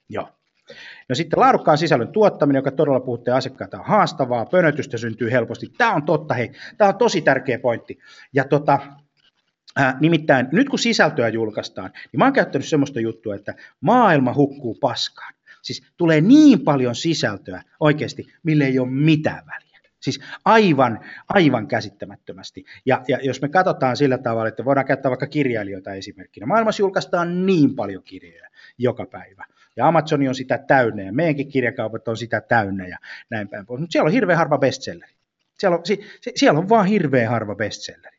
[0.09, 0.29] Joo.
[1.09, 5.72] No sitten laadukkaan sisällön tuottaminen, joka todella puhutte asiakkaita on haastavaa, pönötystä syntyy helposti.
[5.79, 7.98] Tämä on totta, hei, tämä on tosi tärkeä pointti.
[8.33, 8.79] Ja tota,
[9.81, 14.75] Äh, nimittäin nyt kun sisältöä julkaistaan, niin mä oon käyttänyt semmoista juttua, että maailma hukkuu
[14.75, 15.35] paskaan.
[15.62, 19.72] Siis tulee niin paljon sisältöä oikeasti, mille ei ole mitään väliä.
[20.01, 22.64] Siis aivan, aivan käsittämättömästi.
[22.87, 26.46] Ja, ja jos me katsotaan sillä tavalla, että voidaan käyttää vaikka kirjailijoita esimerkkinä.
[26.46, 28.48] Maailmassa julkaistaan niin paljon kirjoja
[28.79, 29.44] joka päivä.
[29.77, 32.98] Ja Amazoni on sitä täynnä ja meidänkin kirjakaupat on sitä täynnä ja
[33.31, 33.81] näin päin pois.
[33.81, 35.12] Mutta siellä on hirveän harva bestselleri.
[35.59, 35.83] Siellä on,
[36.37, 38.12] siellä on vaan hirveän harva bestselleri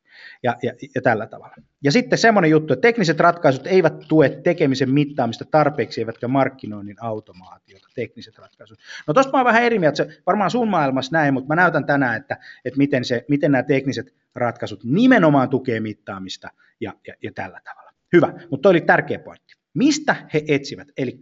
[0.44, 1.56] ja, ja, ja tällä tavalla.
[1.84, 7.88] Ja sitten semmoinen juttu, että tekniset ratkaisut eivät tue tekemisen mittaamista tarpeeksi, eivätkä markkinoinnin automaatiota,
[7.96, 8.80] tekniset ratkaisut.
[9.08, 12.18] No tuosta mä oon vähän eri mieltä, varmaan sun maailmassa näin, mutta mä näytän tänään,
[12.18, 17.62] että, että miten, se, miten nämä tekniset ratkaisut nimenomaan tukee mittaamista ja, ja, ja tällä
[17.64, 17.94] tavalla.
[18.14, 19.54] Hyvä, mutta toi oli tärkeä pointti.
[19.74, 20.88] Mistä he etsivät?
[20.98, 21.20] Eli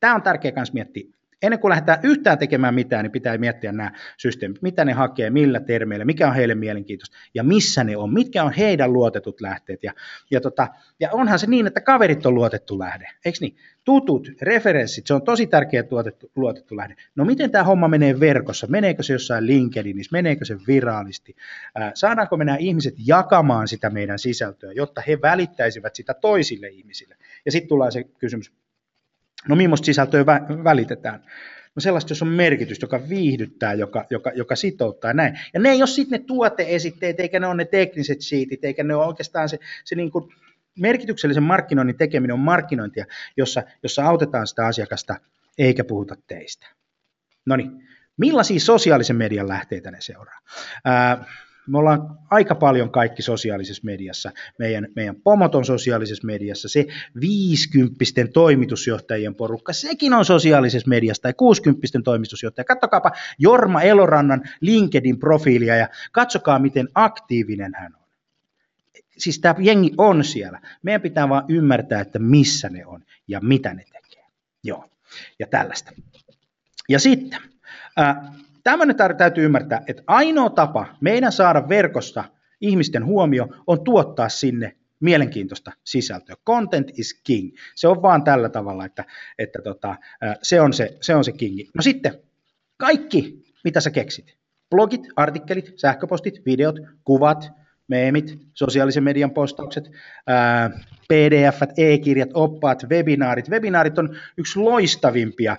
[0.00, 3.92] tämä on tärkeä myös miettiä ennen kuin lähdetään yhtään tekemään mitään, niin pitää miettiä nämä
[4.16, 8.44] systeemit, mitä ne hakee, millä termeillä, mikä on heille mielenkiintoista ja missä ne on, mitkä
[8.44, 9.82] on heidän luotetut lähteet.
[9.82, 9.92] Ja,
[10.30, 10.68] ja, tota,
[11.00, 13.56] ja onhan se niin, että kaverit on luotettu lähde, eikö niin?
[13.84, 16.96] Tutut, referenssit, se on tosi tärkeä tuotettu, luotettu lähde.
[17.14, 18.66] No miten tämä homma menee verkossa?
[18.66, 20.12] Meneekö se jossain LinkedInissä?
[20.12, 21.36] Meneekö se viraalisti?
[21.94, 27.16] saadaanko me nämä ihmiset jakamaan sitä meidän sisältöä, jotta he välittäisivät sitä toisille ihmisille?
[27.44, 28.52] Ja sitten tulee se kysymys,
[29.48, 31.24] No millaista sisältöä vä- välitetään?
[31.74, 35.38] No sellaista, jos on merkitys, joka viihdyttää, joka, joka, joka sitouttaa näin.
[35.54, 38.94] Ja ne ei ole sitten ne tuoteesitteet, eikä ne ole ne tekniset sheetit, eikä ne
[38.94, 40.34] ole oikeastaan se, se niin kuin
[40.78, 45.16] merkityksellisen markkinoinnin tekeminen on markkinointia, jossa, jossa autetaan sitä asiakasta,
[45.58, 46.66] eikä puhuta teistä.
[47.46, 50.40] No niin, millaisia sosiaalisen median lähteitä ne seuraa?
[50.84, 51.24] Ää,
[51.70, 54.30] me ollaan aika paljon kaikki sosiaalisessa mediassa.
[54.58, 56.68] Meidän, meidän pomot on sosiaalisessa mediassa.
[56.68, 56.86] Se
[57.20, 62.64] 50 toimitusjohtajien porukka, sekin on sosiaalisessa mediassa, tai 60 toimitusjohtaja.
[62.64, 68.00] Katsokaapa Jorma Elorannan LinkedIn-profiilia ja katsokaa, miten aktiivinen hän on.
[69.18, 70.60] Siis tämä jengi on siellä.
[70.82, 74.24] Meidän pitää vaan ymmärtää, että missä ne on ja mitä ne tekee.
[74.64, 74.90] Joo,
[75.38, 75.92] ja tällaista.
[76.88, 77.40] Ja sitten,
[78.64, 82.24] tämmöinen täytyy ymmärtää, että ainoa tapa meidän saada verkosta
[82.60, 86.36] ihmisten huomio on tuottaa sinne mielenkiintoista sisältöä.
[86.46, 87.56] Content is king.
[87.74, 89.04] Se on vaan tällä tavalla, että,
[89.38, 89.96] että tota,
[90.42, 91.70] se, on se, se on se kingi.
[91.74, 92.12] No sitten
[92.76, 94.36] kaikki, mitä sä keksit.
[94.70, 97.59] Blogit, artikkelit, sähköpostit, videot, kuvat,
[97.90, 99.90] meemit, sosiaalisen median postaukset,
[101.08, 103.50] pdf e-kirjat, oppaat, webinaarit.
[103.50, 105.56] Webinaarit on yksi loistavimpia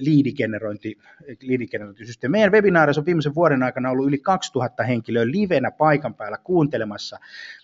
[0.00, 0.98] liidigenerointi,
[1.40, 2.40] liidigenerointisysteemejä.
[2.40, 7.18] Meidän webinaarissa on viimeisen vuoden aikana ollut yli 2000 henkilöä livenä paikan päällä kuuntelemassa,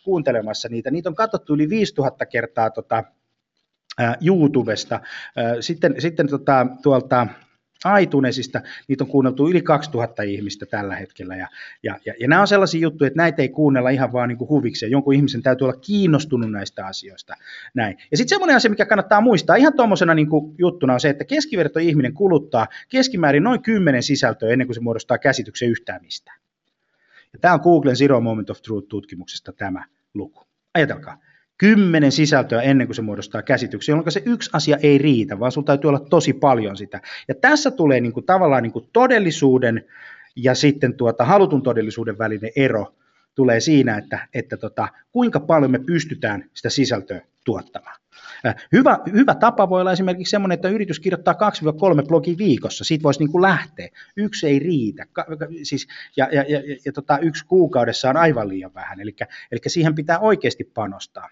[0.05, 0.91] kuuntelemassa niitä.
[0.91, 3.05] Niitä on katsottu yli 5000 kertaa tota,
[4.27, 5.01] YouTubesta.
[5.61, 7.27] Sitten, sitten tota, tuolta
[8.01, 11.49] iTunesista, niitä on kuunneltu yli 2000 ihmistä tällä hetkellä, ja,
[11.83, 14.49] ja, ja, ja nämä on sellaisia juttuja, että näitä ei kuunnella ihan vaan niin kuin
[14.49, 17.35] huvikseen, jonkun ihmisen täytyy olla kiinnostunut näistä asioista.
[17.75, 17.97] Näin.
[18.11, 21.79] Ja sitten semmoinen asia, mikä kannattaa muistaa ihan tuommoisena niin juttuna on se, että keskiverto
[21.79, 26.41] ihminen kuluttaa keskimäärin noin 10 sisältöä ennen kuin se muodostaa käsityksen yhtään mistään.
[27.33, 30.45] Ja tämä on Googlen Zero Moment of Truth-tutkimuksesta tämä luku.
[30.75, 31.19] Ajatelkaa,
[31.61, 35.67] kymmenen sisältöä ennen kuin se muodostaa käsityksen, jolloin se yksi asia ei riitä, vaan sulla
[35.67, 37.01] täytyy olla tosi paljon sitä.
[37.29, 39.85] Ja tässä tulee niin kuin, tavallaan niin kuin todellisuuden
[40.37, 42.95] ja sitten tuota, halutun todellisuuden välinen ero
[43.35, 48.01] tulee siinä, että, että tota, kuinka paljon me pystytään sitä sisältöä tuottamaan.
[48.47, 51.35] Äh, hyvä, hyvä tapa voi olla esimerkiksi sellainen, että yritys kirjoittaa
[52.03, 52.85] 2-3 blogia viikossa.
[52.85, 53.89] Siitä voisi niin kuin lähteä.
[54.17, 55.07] Yksi ei riitä.
[55.13, 55.27] Ka,
[55.63, 59.01] siis, ja ja, ja, ja tota, yksi kuukaudessa on aivan liian vähän.
[59.01, 59.15] Eli
[59.67, 61.29] siihen pitää oikeasti panostaa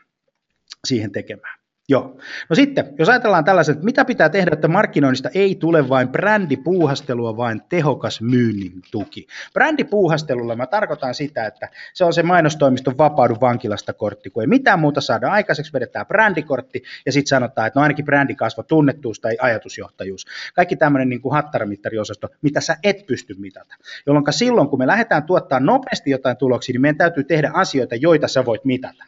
[0.86, 1.58] siihen tekemään.
[1.90, 2.16] Joo.
[2.48, 7.36] No sitten, jos ajatellaan tällaisen, että mitä pitää tehdä, että markkinoinnista ei tule vain brändipuuhastelua,
[7.36, 9.26] vaan tehokas myynnin tuki.
[9.52, 14.80] Brändipuuhastelulla mä tarkoitan sitä, että se on se mainostoimiston vapaudu vankilasta kortti, kun ei mitään
[14.80, 20.26] muuta saada aikaiseksi, vedetään brändikortti ja sitten sanotaan, että no ainakin brändikasvo, tunnettuus tai ajatusjohtajuus.
[20.54, 23.74] Kaikki tämmöinen niin kuin hattaramittariosasto, mitä sä et pysty mitata.
[24.06, 28.28] Jolloin silloin, kun me lähdetään tuottaa nopeasti jotain tuloksia, niin meidän täytyy tehdä asioita, joita
[28.28, 29.04] sä voit mitata.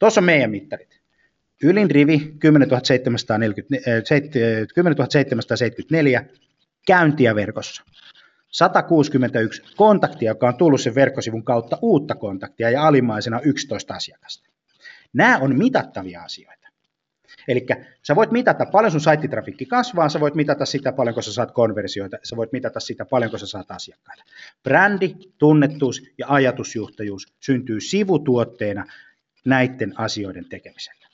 [0.00, 1.00] Tuossa on meidän mittarit.
[1.62, 2.68] Ylin rivi 10
[5.10, 6.24] 774
[6.86, 7.82] käyntiä verkossa.
[8.48, 14.50] 161 kontaktia, joka on tullut sen verkkosivun kautta uutta kontaktia ja alimmaisena 11 asiakasta.
[15.12, 16.68] Nämä on mitattavia asioita.
[17.48, 17.66] Eli
[18.02, 22.18] sä voit mitata paljon sun saittitrafikki kasvaa, sä voit mitata sitä paljonko sä saat konversioita,
[22.22, 24.24] sä voit mitata sitä paljonko sä saat asiakkaita.
[24.62, 28.84] Brändi, tunnettuus ja ajatusjuhtajuus syntyy sivutuotteena
[29.44, 31.06] näiden asioiden tekemisellä.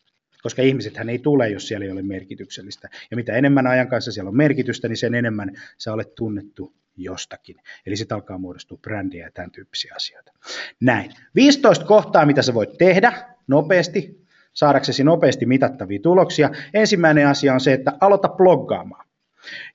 [0.43, 2.89] Koska ihmisethän ei tule, jos siellä ei ole merkityksellistä.
[3.11, 7.57] Ja mitä enemmän ajan kanssa siellä on merkitystä, niin sen enemmän sä olet tunnettu jostakin.
[7.87, 10.33] Eli sitten alkaa muodostua brändiä ja tämän tyyppisiä asioita.
[10.81, 11.13] Näin.
[11.35, 13.13] 15 kohtaa, mitä sä voit tehdä
[13.47, 16.51] nopeasti, saadaksesi nopeasti mitattavia tuloksia.
[16.75, 19.06] Ensimmäinen asia on se, että aloita bloggaamaan.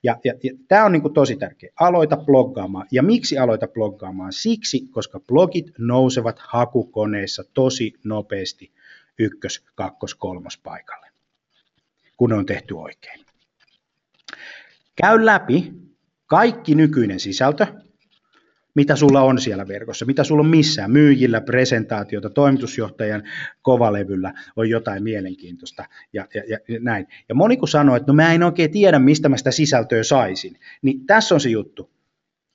[0.04, 1.70] Ja, ja, ja tämä on niin tosi tärkeä.
[1.80, 2.88] Aloita bloggaamaan.
[2.92, 4.34] Ja miksi aloita bloggaamaan?
[4.34, 8.72] Siksi, koska blogit nousevat hakukoneissa tosi nopeasti
[9.20, 11.08] ykkös, kakkos, kolmos paikalle,
[12.18, 13.26] kun on tehty oikein.
[14.96, 15.74] Käy läpi
[16.26, 17.68] kaikki nykyinen sisältö,
[18.76, 23.24] mitä sulla on siellä verkossa, mitä sulla on missään, myyjillä, presentaatiota, toimitusjohtajan
[23.62, 27.08] kovalevyllä on jotain mielenkiintoista ja, ja, ja näin.
[27.30, 30.60] Ja moni kun sanoo, että no mä en oikein tiedä, mistä mä sitä sisältöä saisin,
[30.82, 31.92] niin tässä on se juttu.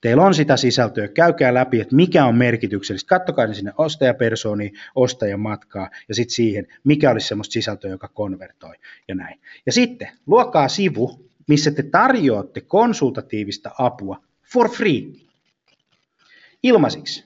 [0.01, 3.07] Teillä on sitä sisältöä, käykää läpi, että mikä on merkityksellistä.
[3.07, 8.75] Kattokaa ne sinne ostajapersooniin, ostajamatkaa ja sitten siihen, mikä olisi semmoista sisältöä, joka konvertoi
[9.07, 9.39] ja näin.
[9.65, 15.03] Ja sitten luokaa sivu, missä te tarjoatte konsultatiivista apua for free
[16.67, 17.25] ilmaisiksi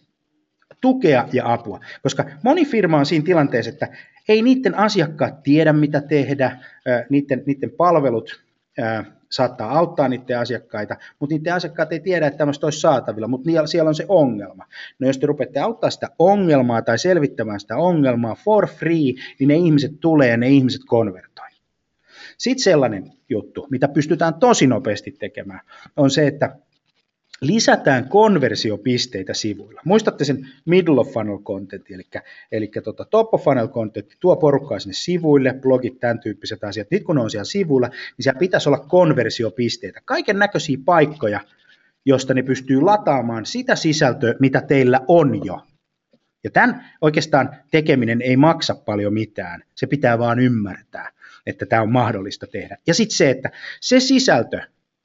[0.81, 1.79] tukea ja apua.
[2.03, 3.87] Koska moni firma on siinä tilanteessa, että
[4.29, 6.57] ei niiden asiakkaat tiedä, mitä tehdä,
[7.09, 8.43] niiden, niiden palvelut
[9.31, 13.87] saattaa auttaa niiden asiakkaita, mutta niiden asiakkaat ei tiedä, että tämmöistä olisi saatavilla, mutta siellä
[13.87, 14.65] on se ongelma.
[14.99, 19.55] No jos te rupeatte auttaa sitä ongelmaa tai selvittämään sitä ongelmaa for free, niin ne
[19.55, 21.49] ihmiset tulee ja ne ihmiset konvertoi.
[22.37, 25.61] Sitten sellainen juttu, mitä pystytään tosi nopeasti tekemään,
[25.97, 26.55] on se, että
[27.41, 29.81] lisätään konversiopisteitä sivuilla.
[29.85, 32.03] Muistatte sen middle of funnel content, eli,
[32.51, 36.87] eli tota top of funnel content, tuo porukkaa sinne sivuille, blogit, tämän tyyppiset asiat.
[36.91, 41.39] Nyt kun ne on siellä sivuilla, niin siellä pitäisi olla konversiopisteitä, kaiken näköisiä paikkoja,
[42.05, 45.61] josta ne pystyy lataamaan sitä sisältöä, mitä teillä on jo.
[46.43, 51.11] Ja tämän oikeastaan tekeminen ei maksa paljon mitään, se pitää vaan ymmärtää,
[51.45, 52.77] että tämä on mahdollista tehdä.
[52.87, 53.49] Ja sitten se, että
[53.81, 54.61] se sisältö,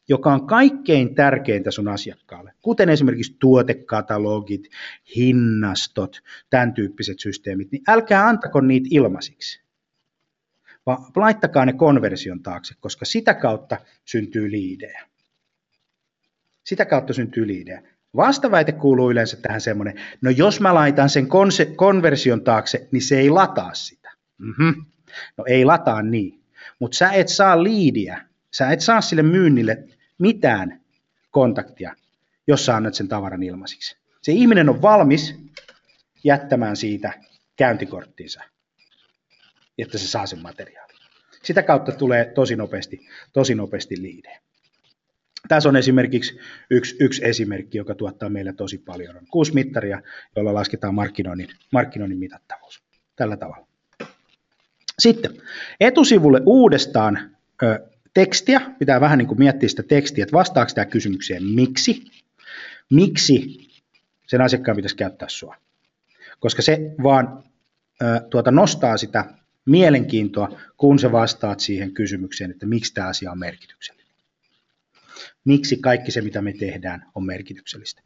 [0.09, 4.69] joka on kaikkein tärkeintä sun asiakkaalle, kuten esimerkiksi tuotekatalogit,
[5.17, 9.61] hinnastot, tämän tyyppiset systeemit, niin älkää antako niitä ilmaisiksi,
[10.87, 15.03] vaan laittakaa ne konversion taakse, koska sitä kautta syntyy liidejä.
[16.65, 17.83] Sitä kautta syntyy liidejä.
[18.17, 23.19] Vastaväite kuuluu yleensä tähän semmoinen, no jos mä laitan sen konse- konversion taakse, niin se
[23.19, 24.11] ei lataa sitä.
[24.39, 24.85] Mm-hmm.
[25.37, 26.41] No ei lataa niin,
[26.79, 29.85] mutta sä et saa liidiä, sä et saa sille myynnille
[30.19, 30.81] mitään
[31.31, 31.95] kontaktia,
[32.47, 33.97] jos sä annat sen tavaran ilmaisiksi.
[34.23, 35.35] Se ihminen on valmis
[36.25, 37.13] jättämään siitä
[37.57, 38.43] käyntikorttinsa,
[39.79, 40.97] että se saa sen materiaalin.
[41.43, 44.41] Sitä kautta tulee tosi nopeasti, tosi nopeasti liidejä.
[45.49, 46.39] Tässä on esimerkiksi
[46.71, 49.17] yksi, yksi esimerkki, joka tuottaa meille tosi paljon.
[49.17, 50.03] On kuusi mittaria,
[50.37, 52.83] joilla lasketaan markkinoinnin, markkinoinnin mitattavuus.
[53.17, 53.67] Tällä tavalla.
[54.99, 55.43] Sitten
[55.81, 61.45] etusivulle uudestaan ö, tekstiä, pitää vähän niin kuin miettiä sitä tekstiä, että vastaako tämä kysymykseen
[61.45, 62.05] miksi,
[62.91, 63.69] miksi
[64.27, 65.57] sen asiakkaan pitäisi käyttää sua.
[66.41, 67.45] Koska se vaan
[68.03, 69.25] ö, tuota, nostaa sitä
[69.67, 74.13] mielenkiintoa, kun sä vastaat siihen kysymykseen, että miksi tämä asia on merkityksellinen.
[75.45, 78.03] Miksi kaikki se, mitä me tehdään, on merkityksellistä.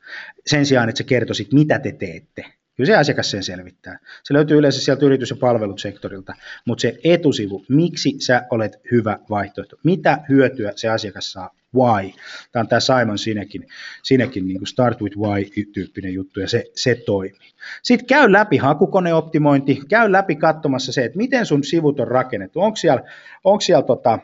[0.47, 2.45] Sen sijaan, että sä kertoisit, mitä te teette,
[2.81, 3.99] Kyllä se asiakas sen selvittää.
[4.23, 9.77] Se löytyy yleensä sieltä yritys- ja palvelusektorilta, mutta se etusivu, miksi sä olet hyvä vaihtoehto,
[9.85, 12.13] mitä hyötyä se asiakas saa, why.
[12.53, 13.67] Tämä on tämä Simon Sinekin,
[14.03, 17.51] Sinekin niin kuin start with why-tyyppinen juttu, ja se, se toimii.
[17.83, 22.77] Sitten käy läpi hakukoneoptimointi, käy läpi katsomassa se, että miten sun sivut on rakennettu, onko
[22.77, 23.03] siellä,
[23.45, 24.19] onko siellä tota,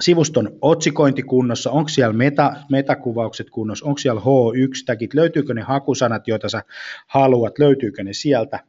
[0.00, 6.48] sivuston otsikointi kunnossa, onko siellä meta, metakuvaukset kunnossa, onko siellä H1-täkit, löytyykö ne hakusanat, joita
[6.48, 6.62] sä
[7.06, 8.60] haluat, löytyykö ne sieltä.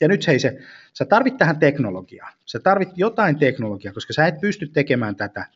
[0.00, 0.58] Ja nyt hei se,
[0.94, 5.46] sä tarvit tähän teknologiaa, sä tarvit jotain teknologiaa, koska sä et pysty tekemään tätä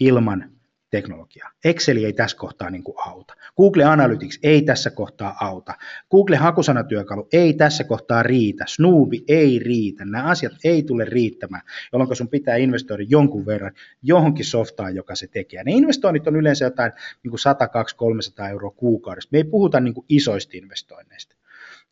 [0.00, 0.50] ilman
[0.94, 1.50] teknologiaa.
[1.64, 3.34] Excel ei tässä kohtaa niin kuin auta.
[3.56, 5.74] Google Analytics ei tässä kohtaa auta.
[6.10, 8.64] Google hakusanatyökalu ei tässä kohtaa riitä.
[8.68, 10.04] Snoobi ei riitä.
[10.04, 15.26] Nämä asiat ei tule riittämään, jolloin sun pitää investoida jonkun verran johonkin softaan, joka se
[15.26, 15.64] tekee.
[15.64, 19.28] Ne investoinnit on yleensä jotain niin kuin 100, 200, 300 euroa kuukaudessa.
[19.32, 21.36] Me ei puhuta niin kuin isoista investoinneista.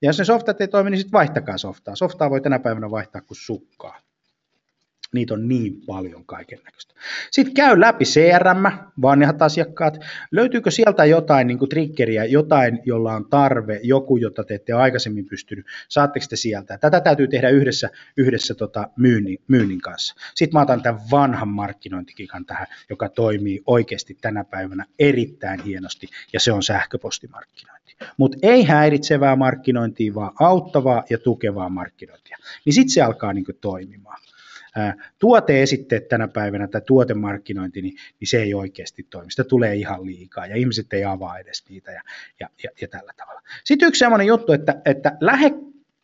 [0.03, 1.97] Ja jos ne softat ei toimi, niin sitten vaihtakaa softaa.
[1.97, 4.01] Softaa voi tänä päivänä vaihtaa kuin sukkaa.
[5.13, 6.95] Niitä on niin paljon kaiken näköistä.
[7.31, 8.65] Sitten käy läpi CRM,
[9.03, 9.99] vanhat asiakkaat.
[10.31, 15.67] Löytyykö sieltä jotain niin triggeriä, jotain, jolla on tarve, joku, jota te ette aikaisemmin pystynyt,
[15.89, 16.79] saatteko te sieltä?
[16.79, 20.15] Tätä täytyy tehdä yhdessä, yhdessä tota myynnin, myynnin kanssa.
[20.35, 26.41] Sitten mä otan tämän vanhan markkinointikikan tähän, joka toimii oikeasti tänä päivänä erittäin hienosti, ja
[26.41, 27.97] se on sähköpostimarkkinointi.
[28.17, 32.37] Mutta ei häiritsevää markkinointia, vaan auttavaa ja tukevaa markkinointia.
[32.65, 34.23] Niin sitten se alkaa niin toimimaan
[35.19, 39.31] tuoteesitteet tänä päivänä tai tuotemarkkinointi, niin, niin se ei oikeasti toimi.
[39.31, 42.03] Sitä tulee ihan liikaa ja ihmiset ei avaa edes niitä ja,
[42.41, 43.41] ja, ja, ja tällä tavalla.
[43.65, 45.55] Sitten yksi sellainen juttu, että, että lähde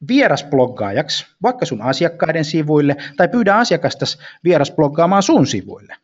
[0.09, 4.04] vierasbloggaajaksi vaikka sun asiakkaiden sivuille tai pyydä asiakasta
[4.44, 5.96] vierasbloggaamaan sun sivuille.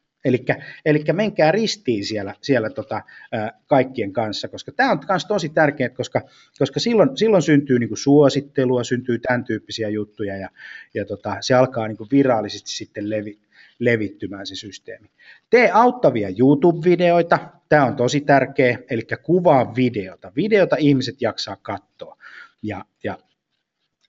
[0.85, 3.03] Eli menkää ristiin siellä, siellä tota,
[3.67, 6.21] kaikkien kanssa, koska tämä on myös tosi tärkeää, koska,
[6.59, 10.49] koska silloin, silloin syntyy niinku suosittelua, syntyy tämän tyyppisiä juttuja ja,
[10.95, 13.39] ja tota, se alkaa niinku virallisesti sitten levi,
[13.79, 15.11] levittymään se systeemi.
[15.51, 20.33] Tee auttavia YouTube-videoita, tämä on tosi tärkeä, eli kuvaa videota.
[20.37, 22.17] Videota ihmiset jaksaa katsoa.
[22.63, 23.19] Ja, ja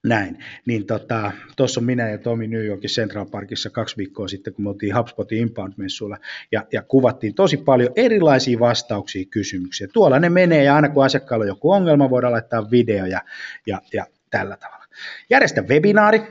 [0.05, 0.37] näin.
[0.65, 1.07] Niin tuossa
[1.55, 4.97] tota, on minä ja Tomi New Yorkin Central Parkissa kaksi viikkoa sitten, kun me oltiin
[4.97, 6.17] HubSpotin Inbound-messuilla,
[6.51, 9.87] ja, ja kuvattiin tosi paljon erilaisia vastauksia kysymyksiä.
[9.93, 13.21] Tuolla ne menee, ja aina kun asiakkaalla on joku ongelma, voidaan laittaa video ja,
[13.67, 14.85] ja, ja tällä tavalla.
[15.29, 16.21] Järjestä webinaari.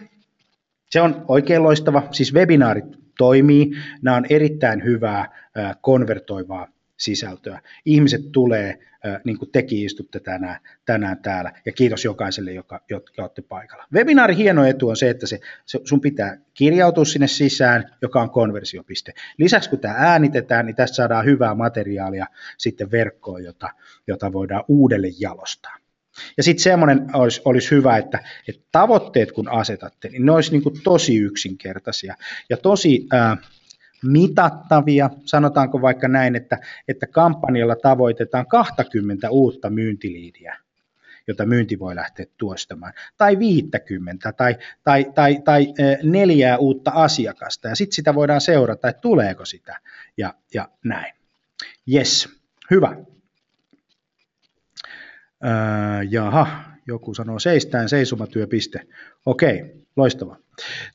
[0.90, 2.08] Se on oikein loistava.
[2.10, 2.84] Siis webinaarit
[3.18, 3.70] toimii.
[4.02, 5.28] Nämä on erittäin hyvää
[5.80, 7.60] konvertoivaa sisältöä.
[7.84, 8.78] Ihmiset tulee,
[9.24, 13.84] niin kuin tekin istutte tänään, tänään täällä, ja kiitos jokaiselle, joka, jotka olette paikalla.
[13.92, 18.30] Webinaari hieno etu on se, että se, se, sun pitää kirjautua sinne sisään, joka on
[18.30, 19.12] konversiopiste.
[19.38, 22.26] Lisäksi kun tämä äänitetään, niin tästä saadaan hyvää materiaalia
[22.58, 23.70] sitten verkkoon, jota,
[24.06, 25.76] jota voidaan uudelleen jalostaa.
[26.36, 30.62] Ja sitten semmoinen olisi, olisi hyvä, että, että tavoitteet kun asetatte, niin ne olisi niin
[30.62, 32.14] kuin tosi yksinkertaisia
[32.50, 33.06] ja tosi...
[33.12, 33.36] Ää,
[34.04, 40.56] mitattavia, sanotaanko vaikka näin, että, että kampanjalla tavoitetaan 20 uutta myyntiliidiä,
[41.26, 45.66] jota myynti voi lähteä tuostamaan, tai 50 tai, tai, tai, tai
[46.02, 49.78] neljää uutta asiakasta, ja sitten sitä voidaan seurata, että tuleeko sitä,
[50.16, 51.14] ja, ja näin.
[51.94, 52.28] Yes,
[52.70, 52.96] hyvä.
[55.44, 58.86] Öö, jaha, joku sanoo seistään seisomatyöpiste.
[59.26, 60.37] Okei, loistavaa.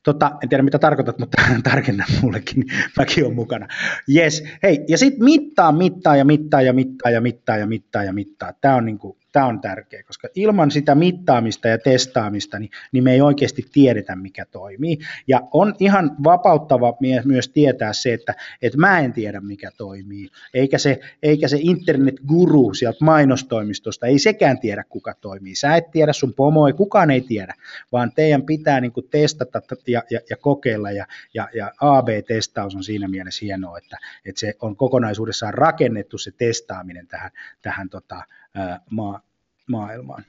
[0.02, 2.64] Tota, en tiedä mitä tarkoitat, mutta tarkenna mullekin,
[2.98, 3.68] mäkin olen mukana.
[4.16, 8.12] Yes, hei, ja sitten mittaa, mittaa ja mittaa ja mittaa ja mittaa ja mittaa ja
[8.12, 8.52] mittaa.
[8.60, 13.12] Tämä on niinku Tämä on tärkeä, koska ilman sitä mittaamista ja testaamista, niin, niin me
[13.12, 14.98] ei oikeasti tiedetä, mikä toimii.
[15.28, 20.28] Ja on ihan vapauttava myös tietää se, että, että mä en tiedä, mikä toimii.
[20.54, 25.54] Eikä se, eikä se internet-guru sieltä mainostoimistosta, ei sekään tiedä, kuka toimii.
[25.54, 27.54] Sä et tiedä, sun pomo ei, kukaan ei tiedä,
[27.92, 30.90] vaan teidän pitää niin kuin testata ja, ja, ja kokeilla.
[30.90, 36.30] Ja, ja, ja AB-testaus on siinä mielessä hienoa, että, että se on kokonaisuudessaan rakennettu se
[36.30, 37.30] testaaminen tähän,
[37.62, 38.22] tähän tota,
[38.90, 39.20] maa,
[39.68, 40.24] maailmaan.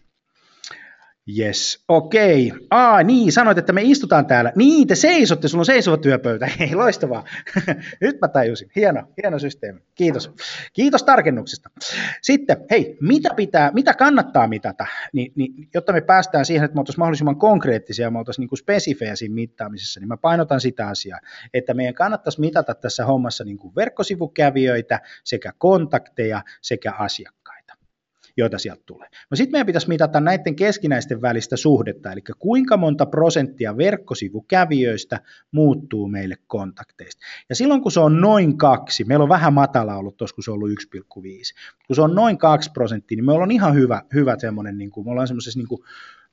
[1.40, 2.52] Yes, okei.
[2.52, 2.68] Okay.
[2.72, 4.52] Aa, niin, sanoit, että me istutaan täällä.
[4.56, 6.48] Niin, te seisotte, sulla on seisova työpöytä.
[6.60, 7.26] Hei, loistavaa.
[8.02, 8.70] Nyt mä tajusin.
[8.76, 9.80] Hieno, hieno systeemi.
[9.96, 10.32] Kiitos.
[10.74, 11.70] Kiitos tarkennuksesta.
[12.22, 16.80] Sitten, hei, mitä pitää, mitä kannattaa mitata, niin, niin, jotta me päästään siihen, että me
[16.80, 21.20] oltaisiin mahdollisimman konkreettisia me oltaisiin niin spesifejä siinä mittaamisessa, niin mä painotan sitä asiaa,
[21.54, 27.41] että meidän kannattaisi mitata tässä hommassa niin kuin verkkosivukävijöitä sekä kontakteja sekä asiakkaita
[28.38, 29.08] joita sieltä tulee.
[29.32, 36.08] No sitten meidän pitäisi mitata näiden keskinäisten välistä suhdetta, eli kuinka monta prosenttia verkkosivukävijöistä muuttuu
[36.08, 37.26] meille kontakteista.
[37.50, 40.52] Ja silloin kun se on noin kaksi, meillä on vähän matala ollut tuossa, kun se
[40.52, 40.78] on ollut 1,5,
[41.88, 45.08] kun se on noin 2 prosenttia, niin me ollaan ihan hyvä, hyvä semmoinen, niin kuin,
[45.08, 45.82] me ollaan semmoisessa niin kuin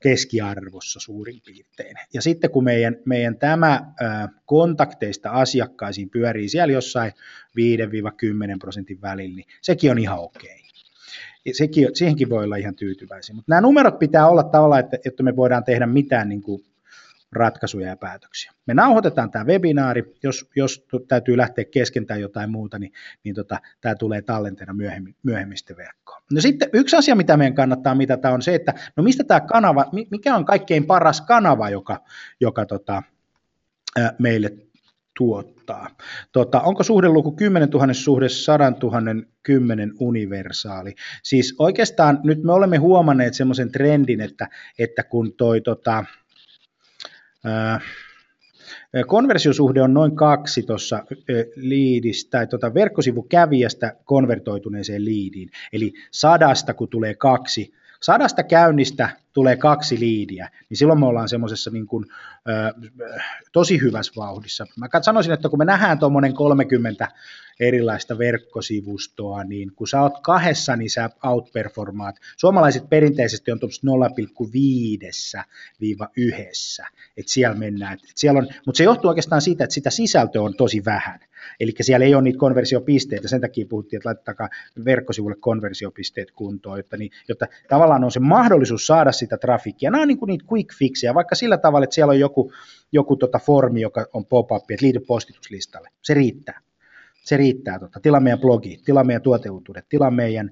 [0.01, 1.97] keskiarvossa suurin piirtein.
[2.15, 3.93] Ja sitten kun meidän, meidän tämä
[4.47, 10.51] kontakteista asiakkaisiin pyörii siellä jossain 5-10 prosentin välillä, niin sekin on ihan okei.
[10.51, 10.68] Okay
[11.53, 13.35] sekin, siihenkin voi olla ihan tyytyväisiä.
[13.35, 16.65] Mutta nämä numerot pitää olla tavallaan, että, että me voidaan tehdä mitään niin kuin
[17.33, 18.53] ratkaisuja ja päätöksiä.
[18.67, 22.93] Me nauhoitetaan tämä webinaari, jos, jos täytyy lähteä kesken tai jotain muuta, niin,
[23.25, 26.23] niin tota, tämä tulee tallenteena myöhemmin, myöhemmin verkkoon.
[26.33, 29.87] No sitten yksi asia, mitä meidän kannattaa mitata, on se, että no mistä tämä kanava,
[30.11, 32.05] mikä on kaikkein paras kanava, joka,
[32.41, 33.03] joka tota,
[34.19, 34.53] meille
[35.19, 35.91] tuottaa.
[36.33, 39.01] Tota, onko suhdeluku 10 000 suhde 100 000
[39.43, 40.95] 10 universaali?
[41.23, 46.05] Siis oikeastaan nyt me olemme huomanneet semmoisen trendin, että, että kun toi tota,
[47.45, 47.81] ää,
[49.07, 51.05] Konversiosuhde on noin kaksi tuossa
[51.57, 55.51] liidistä tai tuota verkkosivukävijästä konvertoituneeseen liidiin.
[55.73, 61.71] Eli sadasta kun tulee kaksi, sadasta käynnistä tulee kaksi liidiä, niin silloin me ollaan semmoisessa
[61.71, 62.07] niin kuin,
[63.53, 64.67] tosi hyvässä vauhdissa.
[64.77, 67.09] Mä sanoisin, että kun me nähdään tuommoinen 30
[67.61, 72.17] erilaista verkkosivustoa, niin kun sä oot kahdessa, niin sä outperformaat.
[72.37, 73.69] Suomalaiset perinteisesti on 0,5-1,
[77.17, 77.95] että siellä mennään.
[77.95, 81.21] Et siellä on, mutta se johtuu oikeastaan siitä, että sitä sisältöä on tosi vähän.
[81.61, 84.49] Eli siellä ei ole niitä konversiopisteitä, sen takia puhuttiin, että laittakaa
[84.85, 89.91] verkkosivulle konversiopisteet kuntoon, jotta, niin, jotta tavallaan on se mahdollisuus saada sitä trafiikkia.
[89.91, 92.53] Nämä on niin kuin niitä quick fixejä, vaikka sillä tavalla, että siellä on joku,
[92.93, 95.89] joku tota formi, joka on pop-up, että liity postituslistalle.
[96.03, 96.61] Se riittää
[97.29, 97.79] se riittää.
[97.79, 100.51] Tota, tilaa meidän blogi, tilaa meidän tuoteuutuudet, tilaa meidän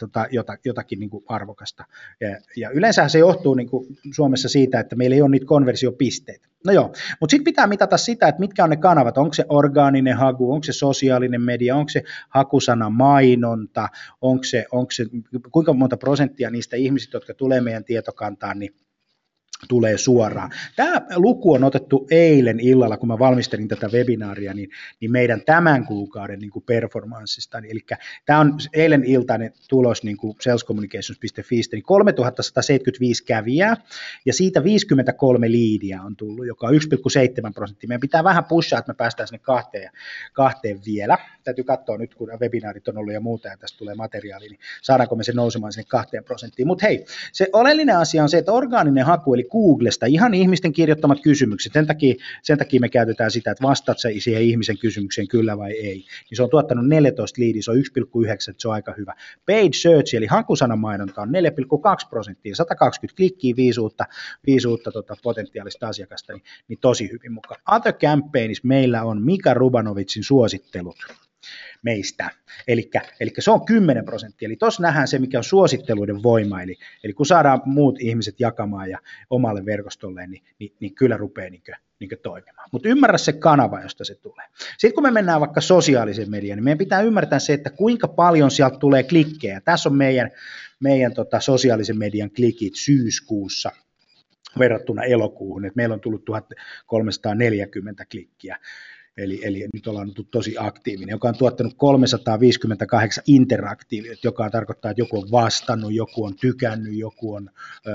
[0.00, 0.26] tota,
[0.64, 1.84] jotakin niin kuin arvokasta.
[2.20, 6.48] Ja, ja yleensä se johtuu niin kuin Suomessa siitä, että meillä ei ole niitä konversiopisteitä.
[6.66, 10.16] No joo, mutta sitten pitää mitata sitä, että mitkä on ne kanavat, onko se orgaaninen
[10.16, 13.88] haku, onko se sosiaalinen media, onko se hakusana mainonta,
[14.20, 15.04] onko se, onko se,
[15.52, 18.74] kuinka monta prosenttia niistä ihmisistä, jotka tulee meidän tietokantaan, niin
[19.68, 20.50] tulee suoraan.
[20.76, 25.86] Tämä luku on otettu eilen illalla, kun mä valmistelin tätä webinaaria, niin, niin meidän tämän
[25.86, 27.58] kuukauden niin kuin performanssista.
[27.58, 27.80] Eli
[28.26, 33.76] tämä on eilen iltainen tulos niin kuin salescommunications.fi, niin 3175 kävijää,
[34.26, 37.88] ja siitä 53 liidiä on tullut, joka on 1,7 prosenttia.
[37.88, 39.90] Meidän pitää vähän pushaa, että me päästään sinne kahteen,
[40.32, 41.18] kahteen vielä.
[41.44, 45.16] Täytyy katsoa nyt, kun webinaarit on ollut ja muuta, ja tästä tulee materiaali, niin saadaanko
[45.16, 46.66] me se nousemaan sinne kahteen prosenttiin.
[46.66, 51.18] Mutta hei, se oleellinen asia on se, että orgaaninen haku, eli Googlesta, ihan ihmisten kirjoittamat
[51.22, 55.58] kysymykset, sen takia, sen takia me käytetään sitä, että vastaat sä siihen ihmisen kysymykseen kyllä
[55.58, 55.94] vai ei,
[56.30, 57.82] niin se on tuottanut 14 liidiä, se on 1,9,
[58.58, 59.14] se on aika hyvä.
[59.46, 64.04] Paid search, eli hakusanamainonta on 4,2 prosenttia, 120 klikkiä, viisuutta,
[64.46, 67.60] viisuutta tota, potentiaalista asiakasta, niin, niin tosi hyvin mukaan.
[67.70, 70.96] Other campaigns meillä on Mika Rubanovitsin suosittelut
[71.82, 72.30] meistä.
[72.68, 72.90] Eli
[73.38, 74.46] se on 10 prosenttia.
[74.46, 76.62] Eli tuossa nähdään se, mikä on suositteluiden voima.
[76.62, 78.98] Eli, eli kun saadaan muut ihmiset jakamaan ja
[79.30, 82.68] omalle verkostolleen, niin, niin, niin kyllä rupeaa niin kuin, niin toimimaan.
[82.72, 84.46] Mutta ymmärrä se kanava, josta se tulee.
[84.78, 88.50] Sitten kun me mennään vaikka sosiaalisen median, niin meidän pitää ymmärtää se, että kuinka paljon
[88.50, 89.60] sieltä tulee klikkejä.
[89.60, 90.30] Tässä on meidän,
[90.80, 93.72] meidän tota, sosiaalisen median klikit syyskuussa
[94.58, 98.58] verrattuna elokuuhun, että meillä on tullut 1340 klikkiä
[99.16, 105.00] eli, eli nyt ollaan ollut tosi aktiivinen, joka on tuottanut 358 interaktiivioita, joka tarkoittaa, että
[105.00, 107.50] joku on vastannut, joku on tykännyt, joku on
[107.86, 107.92] ö,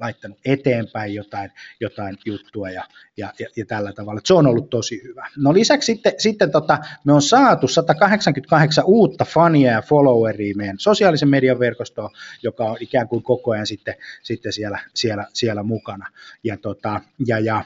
[0.00, 2.84] laittanut eteenpäin jotain, jotain juttua ja,
[3.16, 4.20] ja, ja, ja tällä tavalla.
[4.24, 5.28] Se on ollut tosi hyvä.
[5.36, 11.28] No lisäksi sitten, sitten tota, me on saatu 188 uutta fania ja followeria meidän sosiaalisen
[11.28, 12.10] median verkostoon,
[12.42, 16.06] joka on ikään kuin koko ajan sitten, sitten siellä, siellä, siellä mukana.
[16.44, 17.64] Ja, tota, ja, ja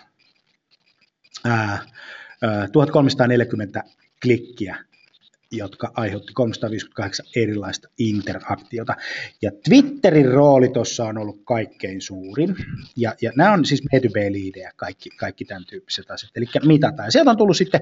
[1.45, 1.79] ää,
[2.73, 3.83] 1340
[4.23, 4.77] klikkiä,
[5.51, 8.97] jotka aiheutti 358 erilaista interaktiota.
[9.43, 12.57] Ja Twitterin rooli tuossa on ollut kaikkein suurin.
[12.97, 16.37] Ja, ja nämä on siis B2B-liidejä, kaikki, kaikki tämän tyyppiset asiat.
[16.37, 17.13] Eli mitataan.
[17.13, 17.81] Sieltä on tullut sitten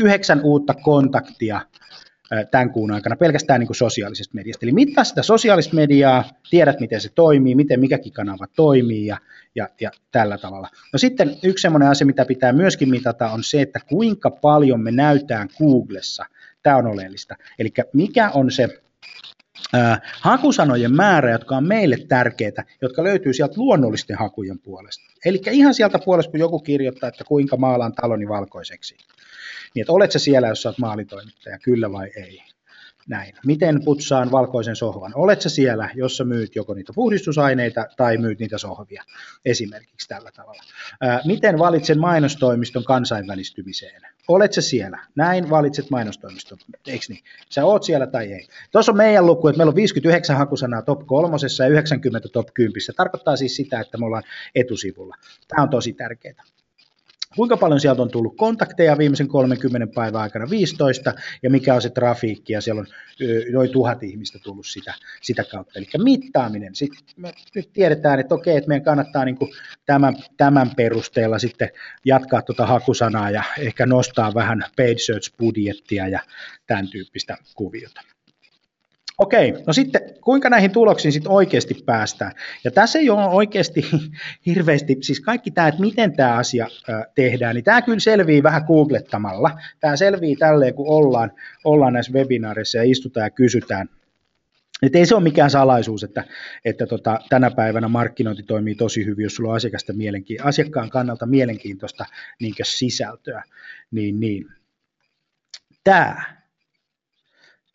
[0.00, 1.60] yhdeksän uutta kontaktia
[2.50, 4.66] tämän kuun aikana pelkästään niin kuin sosiaalisesta mediasta.
[4.66, 9.18] Eli mittaa sitä sosiaalista mediaa, tiedät miten se toimii, miten mikäkin kanava toimii ja,
[9.54, 10.68] ja, ja tällä tavalla.
[10.92, 14.90] No sitten yksi sellainen asia, mitä pitää myöskin mitata, on se, että kuinka paljon me
[14.90, 16.24] näytään Googlessa.
[16.62, 17.36] Tämä on oleellista.
[17.58, 18.68] Eli mikä on se
[20.20, 25.04] hakusanojen määrä, jotka on meille tärkeitä, jotka löytyy sieltä luonnollisten hakujen puolesta.
[25.24, 28.96] Eli ihan sieltä puolesta, kun joku kirjoittaa, että kuinka maalaan taloni valkoiseksi
[29.76, 32.42] niin, että olet sä siellä, jos oot maalitoimittaja, kyllä vai ei.
[33.08, 33.34] Näin.
[33.46, 35.12] Miten putsaan valkoisen sohvan?
[35.14, 39.02] Olet sä siellä, jos sä myyt joko niitä puhdistusaineita tai myyt niitä sohvia,
[39.44, 40.62] esimerkiksi tällä tavalla.
[41.24, 44.02] Miten valitsen mainostoimiston kansainvälistymiseen?
[44.28, 44.98] Olet sä siellä?
[45.14, 47.24] Näin valitset mainostoimiston, eikö niin?
[47.50, 48.46] Sä oot siellä tai ei.
[48.72, 52.80] Tuossa on meidän luku, että meillä on 59 hakusanaa top kolmosessa ja 90 top 10.
[52.96, 54.22] Tarkoittaa siis sitä, että me ollaan
[54.54, 55.16] etusivulla.
[55.48, 56.44] Tämä on tosi tärkeää.
[57.36, 60.50] Kuinka paljon sieltä on tullut kontakteja viimeisen 30 päivän aikana?
[60.50, 61.12] 15,
[61.42, 62.86] ja mikä on se trafiikki, ja siellä on
[63.52, 65.78] noin tuhat ihmistä tullut sitä, sitä kautta.
[65.78, 66.74] Eli mittaaminen.
[66.74, 69.52] Sitten me nyt tiedetään, että okei, että meidän kannattaa niin kuin
[69.86, 71.70] tämän, tämän perusteella sitten
[72.04, 76.20] jatkaa tuota hakusanaa ja ehkä nostaa vähän paid search-budjettia ja
[76.66, 78.15] tämän tyyppistä kuviota.
[79.18, 82.32] Okei, no sitten kuinka näihin tuloksiin sitten oikeasti päästään?
[82.64, 83.82] Ja tässä ei ole oikeasti
[84.46, 86.68] hirveästi, siis kaikki tämä, että miten tämä asia
[87.14, 89.50] tehdään, niin tämä kyllä selvii vähän googlettamalla.
[89.80, 91.32] Tämä selvii tälleen, kun ollaan,
[91.64, 93.88] ollaan näissä webinaareissa ja istutaan ja kysytään.
[94.82, 96.24] Et ei se ole mikään salaisuus, että,
[96.64, 101.26] että tota, tänä päivänä markkinointi toimii tosi hyvin, jos sulla on asiakasta mielenki- asiakkaan kannalta
[101.26, 102.04] mielenkiintoista
[102.40, 103.42] niin sisältöä.
[103.90, 104.46] Niin, niin.
[105.84, 106.36] Tämä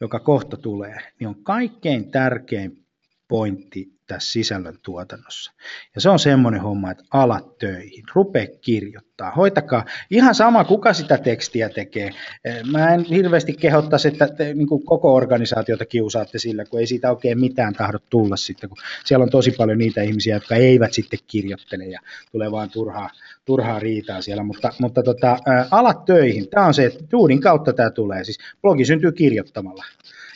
[0.02, 2.86] joka kohta tulee, niin on kaikkein tärkein
[3.28, 5.52] pointti tässä sisällön tuotannossa.
[5.96, 9.86] Ja se on semmoinen homma, että alat töihin, rupee kirjoittaa, hoitakaa.
[10.10, 12.12] Ihan sama, kuka sitä tekstiä tekee.
[12.46, 16.88] Eh, mä en hirveästi kehottaisi, että te niin kuin koko organisaatiota kiusaatte sillä, kun ei
[16.88, 20.94] siitä oikein mitään tahdo tulla sitten, kun siellä on tosi paljon niitä ihmisiä, jotka eivät
[20.94, 22.00] sitten kirjoittele ja
[22.32, 23.10] tulee vaan turhaa,
[23.46, 27.74] turhaa riitaa siellä, mutta, mutta tota, ää, alat töihin, tämä on se, että duunin kautta
[27.74, 29.84] tämä tulee, siis blogi syntyy kirjoittamalla.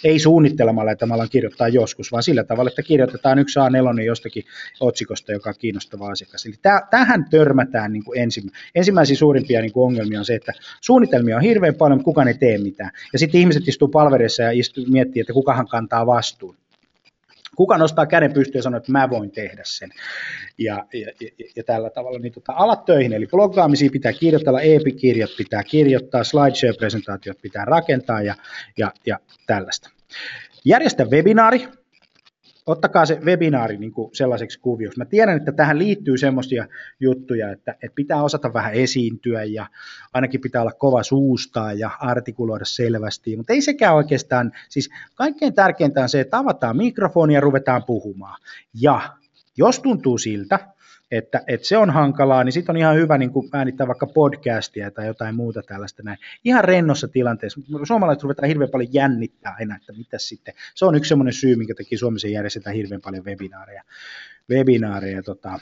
[0.04, 4.44] Ei suunnittelemalla, että me ollaan kirjoittaa joskus, vaan sillä tavalla, että kirjoitetaan yksi A4 jostakin
[4.80, 6.46] otsikosta, joka on kiinnostava asiakas.
[6.46, 6.56] Eli
[6.90, 10.52] tähän törmätään niin kuin ensimmä, ensimmäisiä suurimpia niin kuin ongelmia on se, että
[10.82, 12.92] suunnitelmia on hirveän paljon, mutta kukaan ei tee mitään.
[13.14, 16.58] Ja sitten ihmiset istuu palverissa ja istuu, miettii, että kukahan kantaa vastuun.
[17.56, 19.90] Kuka nostaa käden pystyyn ja sanoo, että mä voin tehdä sen.
[20.58, 25.30] Ja, ja, ja, ja tällä tavalla niin tota, alat töihin, eli bloggaamisia pitää kirjoitella, e-kirjat
[25.38, 28.36] pitää kirjoittaa, slideshare-presentaatiot pitää rakentaa ja,
[28.78, 29.90] ja, ja tällaista.
[30.66, 31.68] Järjestä webinaari,
[32.66, 35.00] ottakaa se webinaari niin kuin sellaiseksi kuvioksi.
[35.00, 36.68] Mä tiedän, että tähän liittyy semmoisia
[37.00, 39.68] juttuja, että, että pitää osata vähän esiintyä ja
[40.14, 46.02] ainakin pitää olla kova suustaa ja artikuloida selvästi, mutta ei sekään oikeastaan, siis kaikkein tärkeintä
[46.02, 48.42] on se, että avataan mikrofoni ja ruvetaan puhumaan.
[48.82, 49.02] Ja
[49.58, 50.75] jos tuntuu siltä,
[51.18, 54.92] että, että se on hankalaa, niin sitten on ihan hyvä niin kuin äänittää vaikka podcastia
[54.92, 56.18] tai jotain muuta tällaista näin.
[56.44, 57.62] Ihan rennossa tilanteessa.
[57.84, 60.54] Suomalaiset ruvetaan hirveän paljon jännittää aina, että mitä sitten.
[60.76, 63.84] Se on yksi semmoinen syy, minkä takia Suomessa järjestetään hirveän paljon webinaareja.
[64.50, 65.60] webinaareja tota,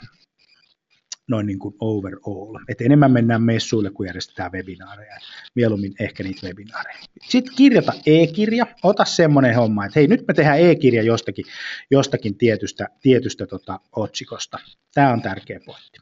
[1.28, 2.58] noin niin kuin overall.
[2.68, 5.16] Et enemmän mennään messuille, kun järjestetään webinaareja.
[5.54, 6.98] Mieluummin ehkä niitä webinaareja.
[7.22, 8.66] Sitten kirjata e-kirja.
[8.82, 11.44] Ota semmoinen homma, että hei, nyt me tehdään e-kirja jostakin,
[11.90, 14.58] jostakin tietystä, tietystä tota, otsikosta.
[14.94, 15.98] Tämä on tärkeä pointti.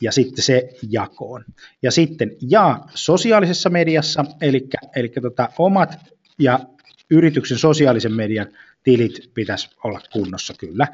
[0.00, 1.44] Ja sitten se jakoon.
[1.82, 5.98] Ja sitten jaa sosiaalisessa mediassa, eli, eli tota, omat
[6.38, 6.60] ja
[7.10, 8.46] yrityksen sosiaalisen median
[8.84, 10.86] tilit pitäisi olla kunnossa kyllä.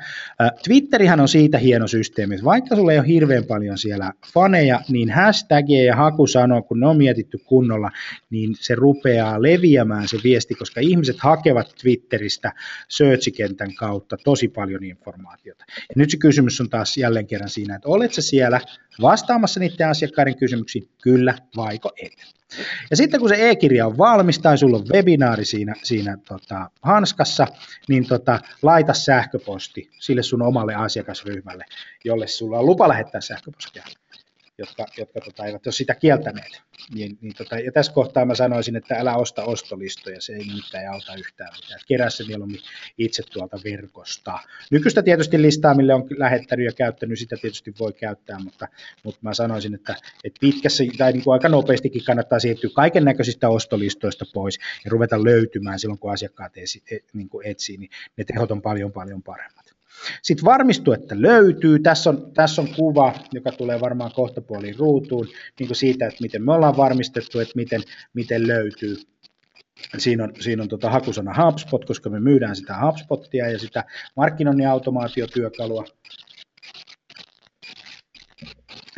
[0.64, 5.10] Twitterihän on siitä hieno systeemi, että vaikka sulla ei ole hirveän paljon siellä faneja, niin
[5.10, 7.90] hashtagia ja hakusanoa, kun ne on mietitty kunnolla,
[8.30, 12.52] niin se rupeaa leviämään se viesti, koska ihmiset hakevat Twitteristä
[12.88, 15.64] searchikentän kautta tosi paljon informaatiota.
[15.68, 18.60] Ja nyt se kysymys on taas jälleen kerran siinä, että oletko siellä
[19.00, 22.12] vastaamassa niiden asiakkaiden kysymyksiin, kyllä vaiko et.
[22.90, 27.46] Ja sitten kun se e-kirja on valmis tai sulla on webinaari siinä, siinä tota, hanskassa,
[27.88, 31.64] niin tota, laita sähköposti sille sun omalle asiakasryhmälle,
[32.04, 33.82] jolle sulla on lupa lähettää sähköpostia
[34.60, 36.62] jotka, jotka tota, eivät ole sitä kieltäneet.
[36.94, 40.90] Niin, niin tota, ja tässä kohtaa mä sanoisin, että älä osta ostolistoja, se ei nimittäin
[40.90, 41.80] auta yhtään mitään.
[41.88, 42.60] Kerää se mieluummin
[42.98, 44.38] itse tuolta verkosta.
[44.70, 48.68] Nykyistä tietysti listaa, mille on lähettänyt ja käyttänyt, sitä tietysti voi käyttää, mutta,
[49.04, 53.48] mutta mä sanoisin, että, että pitkässä tai niin kuin aika nopeastikin kannattaa siirtyä kaiken näköisistä
[53.48, 58.24] ostolistoista pois ja ruveta löytymään silloin, kun asiakkaat esi, e, niin kuin etsii, niin ne
[58.24, 59.59] tehot on paljon paljon paremmat.
[60.22, 61.78] Sitten varmistu, että löytyy.
[61.78, 65.26] Tässä on, tässä on kuva, joka tulee varmaan kohta puoliin ruutuun,
[65.58, 67.82] niin kuin siitä, että miten me ollaan varmistettu, että miten,
[68.14, 68.96] miten löytyy.
[69.98, 73.84] Siinä on, siinä on tota hakusana HubSpot, koska me myydään sitä HubSpotia ja sitä
[74.16, 75.84] markkinoinnin automaatiotyökalua.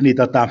[0.01, 0.49] Niin tota,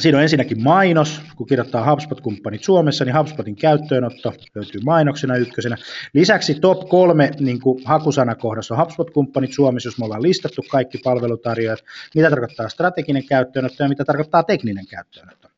[0.00, 5.76] Siinä on ensinnäkin mainos, kun kirjoittaa HubSpot-kumppanit Suomessa, niin HubSpotin käyttöönotto löytyy mainoksena ykkösenä.
[6.12, 11.84] Lisäksi top kolme niin kuin hakusanakohdassa on HubSpot-kumppanit Suomessa, jos me ollaan listattu kaikki palvelutarjoajat,
[12.14, 15.48] mitä tarkoittaa strateginen käyttöönotto ja mitä tarkoittaa tekninen käyttöönotto.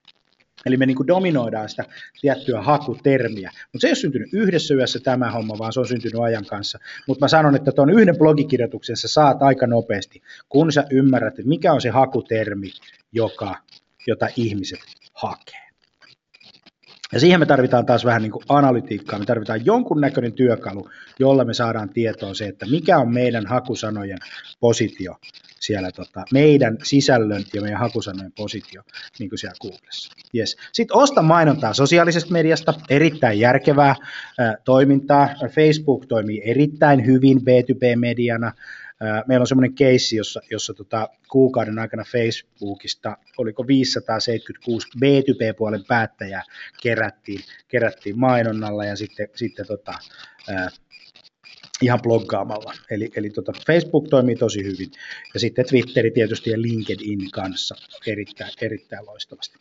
[0.66, 1.84] Eli me niin kuin dominoidaan sitä
[2.20, 3.50] tiettyä hakutermiä.
[3.72, 6.78] Mutta se ei ole syntynyt yhdessä yössä tämä homma, vaan se on syntynyt ajan kanssa.
[7.08, 11.48] Mutta mä sanon, että tuon yhden blogikirjoituksen sä saat aika nopeasti, kun sä ymmärrät, että
[11.48, 12.70] mikä on se hakutermi,
[13.12, 13.54] joka
[14.08, 14.80] jota ihmiset
[15.12, 15.68] hakee.
[17.12, 21.54] Ja siihen me tarvitaan taas vähän niin kuin analytiikkaa, me tarvitaan jonkunnäköinen työkalu, jolla me
[21.54, 24.18] saadaan tietoa se, että mikä on meidän hakusanojen
[24.60, 25.16] positio
[25.60, 28.82] siellä, tota, meidän sisällön ja meidän hakusanojen positio
[29.18, 30.12] niin kuin siellä Googlessa.
[30.36, 30.56] Yes.
[30.72, 33.94] Sitten osta mainontaa sosiaalisesta mediasta, erittäin järkevää
[34.38, 35.28] ää, toimintaa.
[35.54, 38.52] Facebook toimii erittäin hyvin B2B-mediana,
[39.26, 46.42] Meillä on semmoinen keissi, jossa, jossa tota, kuukauden aikana Facebookista, oliko 576 B2B-puolen päättäjää
[46.82, 49.92] kerättiin, kerättiin mainonnalla ja sitten, sitten tota,
[51.82, 52.72] ihan bloggaamalla.
[52.90, 54.90] Eli, eli tota Facebook toimii tosi hyvin.
[55.34, 57.74] Ja sitten Twitteri tietysti ja LinkedIn kanssa
[58.06, 59.58] erittäin, erittäin loistavasti.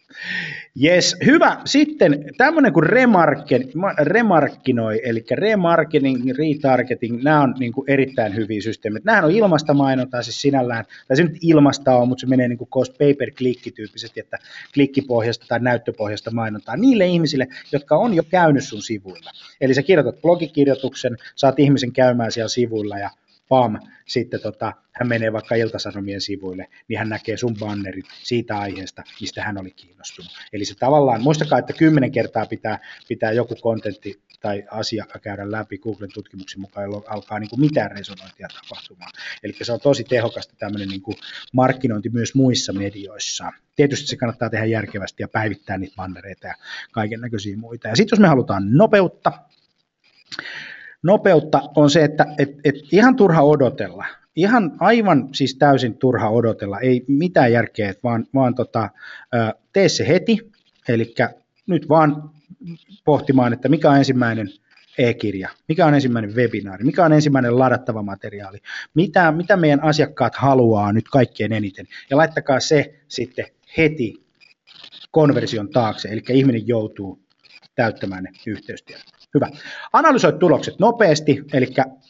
[0.84, 1.58] Yes, hyvä.
[1.66, 9.02] Sitten tämmöinen kuin remarken, remarkkinoi, eli remarketing, retargeting, nämä on niin kuin erittäin hyviä systeemejä.
[9.06, 12.58] Nämä on ilmasta mainontaa siis sinällään, tai se nyt ilmasta on, mutta se menee niin
[12.58, 14.38] kuin cost pay per click tyyppisesti, että
[14.74, 19.32] klikkipohjasta tai näyttöpohjasta mainontaa niille ihmisille, jotka on jo käynyt sun sivuilla.
[19.62, 23.10] Eli sä kirjoitat blogikirjoituksen, saat ihmisen käy käymään siellä sivuilla ja
[23.50, 29.04] pam, sitten tota, hän menee vaikka Iltasanomien sivuille, niin hän näkee sun bannerit siitä aiheesta,
[29.22, 30.32] mistä hän oli kiinnostunut.
[30.54, 35.78] Eli se tavallaan, muistakaa, että kymmenen kertaa pitää, pitää joku kontentti tai asia käydä läpi
[35.78, 39.12] Googlen tutkimuksen mukaan, jolloin alkaa niin kuin mitään resonointia tapahtumaan.
[39.44, 41.18] Eli se on tosi tehokasta tämmöinen niin kuin
[41.54, 43.52] markkinointi myös muissa medioissa.
[43.76, 46.56] Tietysti se kannattaa tehdä järkevästi ja päivittää niitä bannereita ja
[46.92, 47.88] kaiken näköisiä muita.
[47.88, 49.32] Ja sitten jos me halutaan nopeutta,
[51.04, 54.06] nopeutta on se, että et, et ihan turha odotella.
[54.36, 58.90] Ihan aivan siis täysin turha odotella, ei mitään järkeä, vaan, vaan tota,
[59.74, 60.52] tee se heti,
[60.88, 61.16] eli
[61.68, 62.30] nyt vaan
[63.06, 64.50] pohtimaan, että mikä on ensimmäinen
[64.98, 68.58] e-kirja, mikä on ensimmäinen webinaari, mikä on ensimmäinen ladattava materiaali,
[68.94, 73.46] mitä, mitä meidän asiakkaat haluaa nyt kaikkein eniten, ja laittakaa se sitten
[73.78, 74.14] heti
[75.12, 77.20] konversion taakse, eli ihminen joutuu
[77.76, 79.17] täyttämään ne yhteystiedot.
[79.38, 79.48] Hyvä.
[79.94, 81.68] Analysoi tulokset nopeasti, eli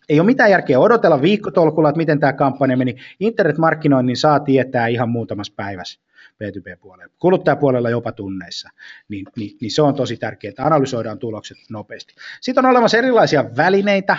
[0.09, 2.95] ei ole mitään järkeä odotella viikkotolkulla, että miten tämä kampanja meni.
[3.19, 6.06] Internetmarkkinoinnin saa tietää ihan muutamassa päivässä.
[6.43, 8.69] B2B-puolella, kuluttajapuolella jopa tunneissa,
[9.09, 12.13] niin, niin, niin se on tosi tärkeää, että analysoidaan tulokset nopeasti.
[12.41, 14.17] Sitten on olemassa erilaisia välineitä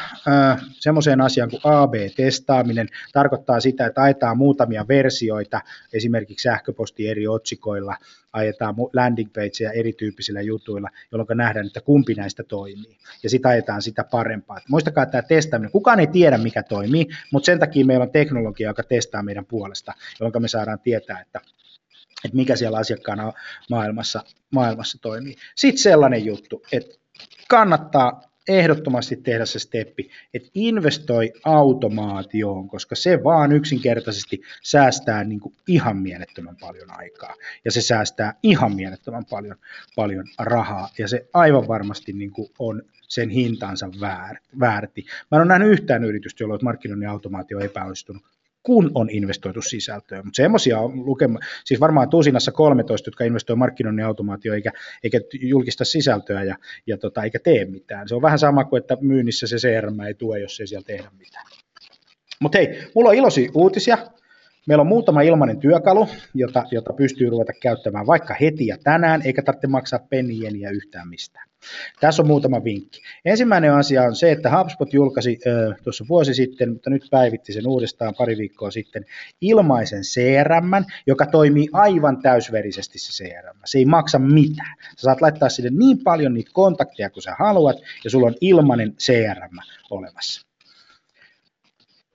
[0.73, 5.61] semmoiseen asiaan kuin AB-testaaminen, tarkoittaa sitä, että ajetaan muutamia versioita,
[5.93, 7.97] esimerkiksi sähköposti eri otsikoilla,
[8.33, 12.97] ajetaan landing pageja erityyppisillä jutuilla, jolloin nähdään, että kumpi näistä toimii.
[13.23, 14.61] Ja sitten ajetaan sitä parempaa.
[14.69, 15.73] Muistakaa tämä testaaminen.
[15.73, 19.95] Kukaan ei tiedä, mikä toimii, mutta sen takia meillä on teknologia, joka testaa meidän puolesta,
[20.21, 21.41] jolloin me saadaan tietää, että
[22.25, 23.33] että mikä siellä asiakkaana
[23.71, 25.35] maailmassa, maailmassa toimii.
[25.57, 26.99] Sitten sellainen juttu, että
[27.49, 35.55] kannattaa ehdottomasti tehdä se steppi, että investoi automaatioon, koska se vaan yksinkertaisesti säästää niin kuin
[35.67, 39.57] ihan mielettömän paljon aikaa ja se säästää ihan mielettömän paljon,
[39.97, 43.89] paljon rahaa ja se aivan varmasti niin kuin on sen hintansa
[44.61, 45.05] väärti.
[45.31, 48.23] Mä en ole nähnyt yhtään yritystä, jolla markkinoinnin automaatio on epäonnistunut
[48.69, 50.27] kun on investoitu sisältöön.
[50.27, 54.73] Mutta semmoisia on lukema, siis varmaan tusinassa 13, jotka investoi markkinoinnin automaatio eikä,
[55.05, 56.57] eikä julkista sisältöä ja,
[56.87, 58.09] ja tota, eikä tee mitään.
[58.09, 61.11] Se on vähän sama kuin, että myynnissä se CRM ei tue, jos ei siellä tehdä
[61.19, 61.47] mitään.
[62.41, 63.99] Mutta hei, mulla on iloisia uutisia.
[64.67, 69.43] Meillä on muutama ilmainen työkalu, jota, jota pystyy ruveta käyttämään vaikka heti ja tänään, eikä
[69.43, 71.48] tarvitse maksaa pennieniä yhtään mistään.
[72.01, 73.01] Tässä on muutama vinkki.
[73.25, 77.67] Ensimmäinen asia on se, että HubSpot julkaisi äh, tuossa vuosi sitten, mutta nyt päivitti sen
[77.67, 79.05] uudestaan pari viikkoa sitten,
[79.41, 83.59] ilmaisen CRM, joka toimii aivan täysverisesti se CRM.
[83.65, 84.77] Se ei maksa mitään.
[84.97, 88.97] Sä saat laittaa sinne niin paljon niitä kontakteja kuin sä haluat, ja sulla on ilmainen
[88.97, 89.59] CRM
[89.91, 90.48] olemassa.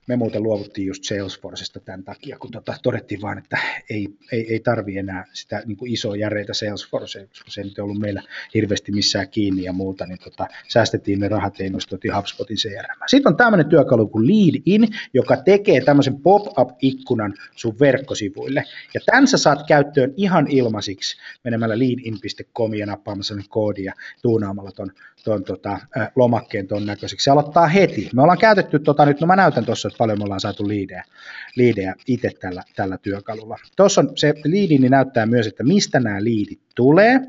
[0.08, 3.58] Me muuten luovuttiin just Salesforcesta tämän takia, kun tota, todettiin vaan, että
[3.90, 7.80] ei, ei, ei tarvi enää sitä niin kuin isoa järeitä Salesforcea, koska se ei nyt
[7.80, 8.22] ollut meillä
[8.54, 13.00] hirveästi missään kiinni ja muuta, niin tota, säästettiin ne rahat ja investoitiin HubSpotin CRM.
[13.08, 18.64] Sitten on tämmöinen työkalu kuin Lead In, joka tekee tämmöisen pop-up-ikkunan sun verkkosivuille.
[18.94, 24.92] Ja tämän sä saat käyttöön ihan ilmaisiksi menemällä leadin.com ja nappaamassa sen koodia tuunaamalla ton,
[25.24, 25.80] ton tota,
[26.16, 27.24] lomakkeen ton näköiseksi.
[27.24, 28.10] Se aloittaa heti.
[28.14, 31.04] Me ollaan käytetty, tota, nyt no mä näytän tuossa, että paljon me ollaan saatu liidejä,
[31.56, 33.58] liidejä itse tällä, tällä työkalulla.
[33.78, 37.20] Tuossa on se liidi, niin näyttää myös, että mistä nämä liidit tulee.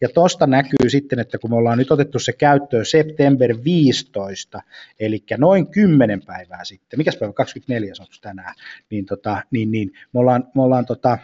[0.00, 4.62] Ja tuosta näkyy sitten, että kun me ollaan nyt otettu se käyttöön September 15,
[5.00, 8.54] eli noin 10 päivää sitten, mikäs päivä 24 on tänään,
[8.90, 11.18] niin, tota, niin, niin me ollaan, me ollaan tota,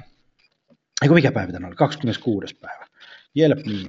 [1.02, 2.54] eikö mikä päivä tämä oli, 26.
[2.54, 2.86] päivä.
[3.34, 3.88] Jelp, niin.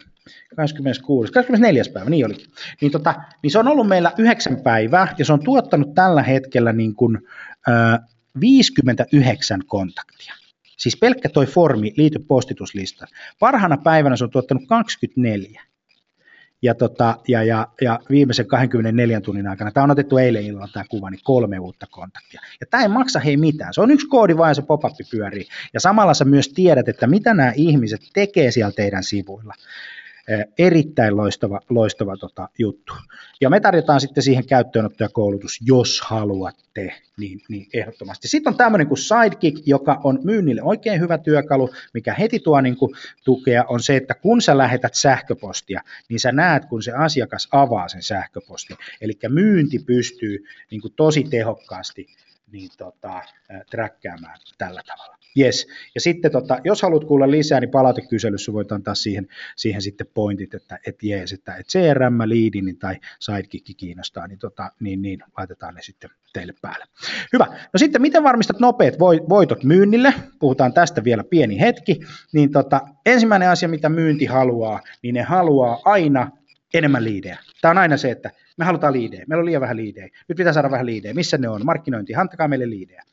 [0.56, 1.84] 26, 24.
[1.94, 2.48] päivä, niin olikin.
[2.82, 6.74] Niin, tota, niin se on ollut meillä yhdeksän päivää ja se on tuottanut tällä hetkellä
[6.74, 7.18] niin kuin,
[7.70, 8.00] äh,
[8.40, 10.34] 59 kontaktia.
[10.78, 13.08] Siis pelkkä toi formi liity postituslista.
[13.40, 15.62] Parhaana päivänä se on tuottanut 24.
[16.62, 20.86] Ja, tota, ja, ja, ja viimeisen 24 tunnin aikana, tämä on otettu eilen illalla tämä
[20.90, 22.42] kuva, niin kolme uutta kontaktia.
[22.62, 25.48] Ja tämä ei maksa hei mitään, se on yksi koodi vain se pop-up pyörii.
[25.74, 29.54] Ja samalla sä myös tiedät, että mitä nämä ihmiset tekee siellä teidän sivuilla
[30.58, 32.94] erittäin loistava, loistava tota, juttu.
[33.42, 38.28] Ja me tarjotaan sitten siihen käyttöönotto ja koulutus, jos haluatte, niin, niin ehdottomasti.
[38.28, 42.78] Sitten on tämmöinen kuin Sidekick, joka on myynnille oikein hyvä työkalu, mikä heti tuo niin
[42.78, 47.48] kuin, tukea, on se, että kun sä lähetät sähköpostia, niin sä näet, kun se asiakas
[47.52, 48.78] avaa sen sähköpostin.
[49.02, 52.08] Eli myynti pystyy niin kuin, tosi tehokkaasti
[52.52, 53.22] niin, tota,
[53.72, 55.19] träkkäämään tällä tavalla.
[55.40, 55.68] Yes.
[55.96, 60.54] Ja sitten tota, jos haluat kuulla lisää, niin palautekyselyssä voit antaa siihen, siihen sitten pointit,
[60.54, 65.76] että et jees, että et CRM, Leadin tai Sidekick kiinnostaa, niin, tota, niin, niin laitetaan
[65.76, 66.86] ne sitten teille päälle.
[67.34, 67.46] Hyvä.
[67.46, 69.00] No sitten miten varmistat nopeat
[69.30, 70.14] voitot myynnille?
[70.40, 72.00] Puhutaan tästä vielä pieni hetki.
[72.34, 76.32] Niin tota, ensimmäinen asia, mitä myynti haluaa, niin ne haluaa aina
[76.74, 77.38] enemmän liidejä.
[77.62, 80.54] Tämä on aina se, että me halutaan liidejä, meillä on liian vähän liidejä, nyt pitää
[80.54, 83.04] saada vähän liidejä, missä ne on, markkinointi, antakaa meille liidejä.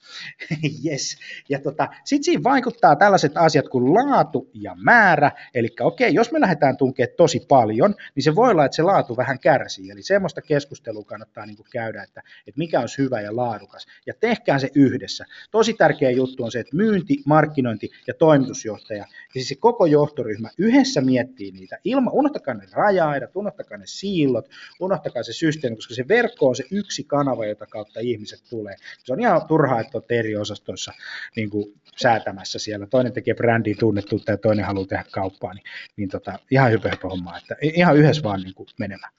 [0.86, 1.16] yes.
[1.49, 6.40] Ja tota, sitten siinä vaikuttaa tällaiset asiat kuin laatu ja määrä, eli okei, jos me
[6.40, 10.42] lähdetään tunkemaan tosi paljon, niin se voi olla, että se laatu vähän kärsii, eli semmoista
[10.42, 14.70] keskustelua kannattaa niin kuin käydä, että, että mikä on hyvä ja laadukas, ja tehkää se
[14.74, 15.24] yhdessä.
[15.51, 20.51] Tosi tärkeä juttu on se, että myynti, markkinointi ja toimitusjohtaja, ja siis se koko johtoryhmä
[20.59, 24.49] yhdessä miettii niitä, ilma, unohtakaa ne raja-aidat, unohtakaa ne siilot,
[24.80, 28.76] unohtakaa se systeemi, koska se verkko on se yksi kanava, jota kautta ihmiset tulee.
[29.05, 30.93] Se on ihan turhaa, että olette eri osastoissa
[31.37, 32.87] niin kuin säätämässä siellä.
[32.87, 35.64] Toinen tekee brändiä tunnettuutta ja toinen haluaa tehdä kauppaa, niin,
[35.97, 39.12] niin tota, ihan hypö homma, että ihan yhdessä vaan niin kuin menemään.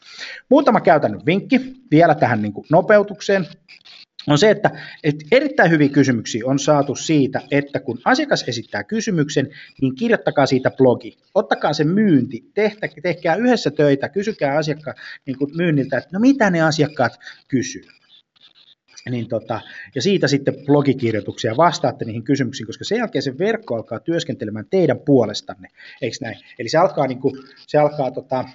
[0.50, 1.62] Muutama käytännön vinkki
[1.92, 3.48] vielä tähän niin kuin nopeutukseen
[4.34, 4.72] on se, että,
[5.04, 9.50] että erittäin hyviä kysymyksiä on saatu siitä, että kun asiakas esittää kysymyksen,
[9.82, 11.18] niin kirjoittakaa siitä blogi.
[11.36, 16.50] Ottakaa se myynti, tehtä, tehkää yhdessä töitä, kysykää asiakkaan niin kuin myynniltä, että no mitä
[16.50, 17.86] ne asiakkaat kysyy.
[19.10, 19.62] Niin tota,
[19.96, 25.00] ja siitä sitten blogikirjoituksia vastaatte niihin kysymyksiin, koska sen jälkeen se verkko alkaa työskentelemään teidän
[25.00, 25.68] puolestanne,
[26.02, 26.38] eikö näin?
[26.60, 28.46] Eli se alkaa, niin kuin, se alkaa tota,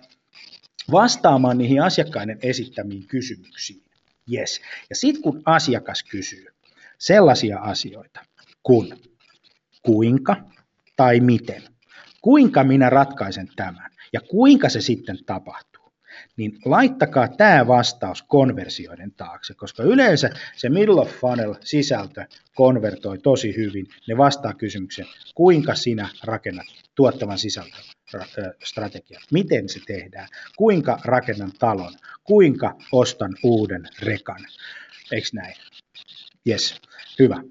[0.93, 3.83] vastaamaan niihin asiakkaiden esittämiin kysymyksiin.
[4.33, 4.61] Yes.
[4.91, 6.47] Ja sitten kun asiakas kysyy
[6.99, 8.21] sellaisia asioita
[8.63, 8.95] kuin
[9.83, 10.37] kuinka
[10.97, 11.63] tai miten,
[12.21, 15.93] kuinka minä ratkaisen tämän ja kuinka se sitten tapahtuu,
[16.37, 23.57] niin laittakaa tämä vastaus konversioiden taakse, koska yleensä se middle of funnel sisältö konvertoi tosi
[23.57, 23.87] hyvin.
[24.09, 27.85] Ne vastaa kysymykseen, kuinka sinä rakennat tuottavan sisältön
[28.65, 29.21] strategia.
[29.33, 30.29] Miten se tehdään?
[30.57, 31.93] Kuinka rakennan talon?
[32.25, 34.47] Kuinka ostan uuden rekan?
[35.13, 35.55] Eikö näin?
[36.49, 36.81] Yes,
[37.19, 37.43] hyvä.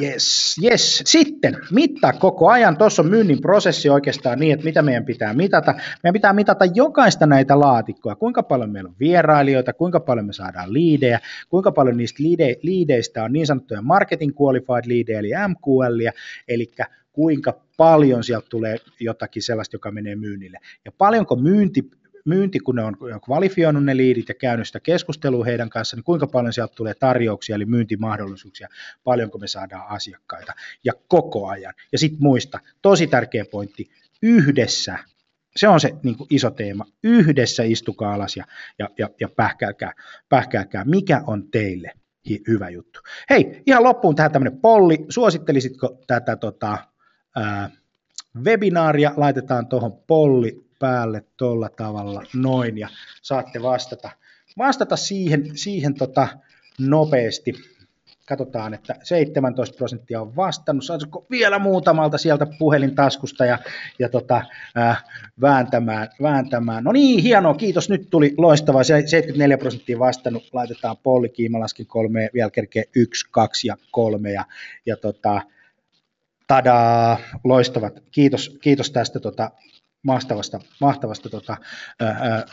[0.00, 1.02] Yes, yes.
[1.04, 2.76] Sitten mittaa koko ajan.
[2.76, 5.74] Tuossa on myynnin prosessi oikeastaan niin, että mitä meidän pitää mitata.
[6.02, 8.16] Meidän pitää mitata jokaista näitä laatikkoa.
[8.16, 13.24] Kuinka paljon meillä on vierailijoita, kuinka paljon me saadaan liidejä, kuinka paljon niistä liide, liideistä
[13.24, 16.10] on niin sanottuja marketing qualified liidejä, eli MQL,
[16.48, 16.70] eli
[17.12, 20.58] kuinka paljon sieltä tulee jotakin sellaista, joka menee myynnille.
[20.84, 21.90] Ja paljonko myynti
[22.24, 26.26] myynti, kun ne on kvalifioinut ne liidit ja käynyt sitä keskustelua heidän kanssa, niin kuinka
[26.26, 28.68] paljon sieltä tulee tarjouksia, eli myyntimahdollisuuksia,
[29.04, 30.52] paljonko me saadaan asiakkaita,
[30.84, 31.74] ja koko ajan.
[31.92, 33.90] Ja sitten muista, tosi tärkeä pointti,
[34.22, 34.98] yhdessä,
[35.56, 38.44] se on se niin kuin iso teema, yhdessä istukaa alas ja,
[38.78, 39.92] ja, ja, ja pähkääkää,
[40.28, 41.92] pähkääkää, mikä on teille
[42.48, 43.00] hyvä juttu.
[43.30, 46.78] Hei, ihan loppuun tähän tämmöinen polli, suosittelisitko tätä tota,
[47.36, 47.70] ää,
[48.44, 52.88] webinaaria, laitetaan tuohon polli päälle tuolla tavalla noin ja
[53.22, 54.10] saatte vastata,
[54.58, 56.28] vastata siihen, siihen tota
[56.78, 57.52] nopeasti.
[58.28, 60.84] Katsotaan, että 17 prosenttia on vastannut.
[60.84, 63.58] Saisiko vielä muutamalta sieltä puhelintaskusta ja,
[63.98, 64.42] ja tota,
[64.78, 65.04] äh,
[65.40, 66.84] vääntämään, vääntämään.
[66.84, 67.88] No niin, hienoa, kiitos.
[67.90, 68.84] Nyt tuli loistava.
[68.84, 70.48] 74 prosenttia vastannut.
[70.52, 74.32] Laitetaan polli kiima, laskin kolme, vielä kerkee yksi, kaksi ja kolme.
[74.32, 74.44] Ja,
[74.86, 75.40] ja tota,
[76.52, 78.02] tadaa, loistavat.
[78.10, 79.50] Kiitos, kiitos tästä tota,
[80.02, 81.56] mahtavasta, mahtavasta tota,
[82.00, 82.46] ää,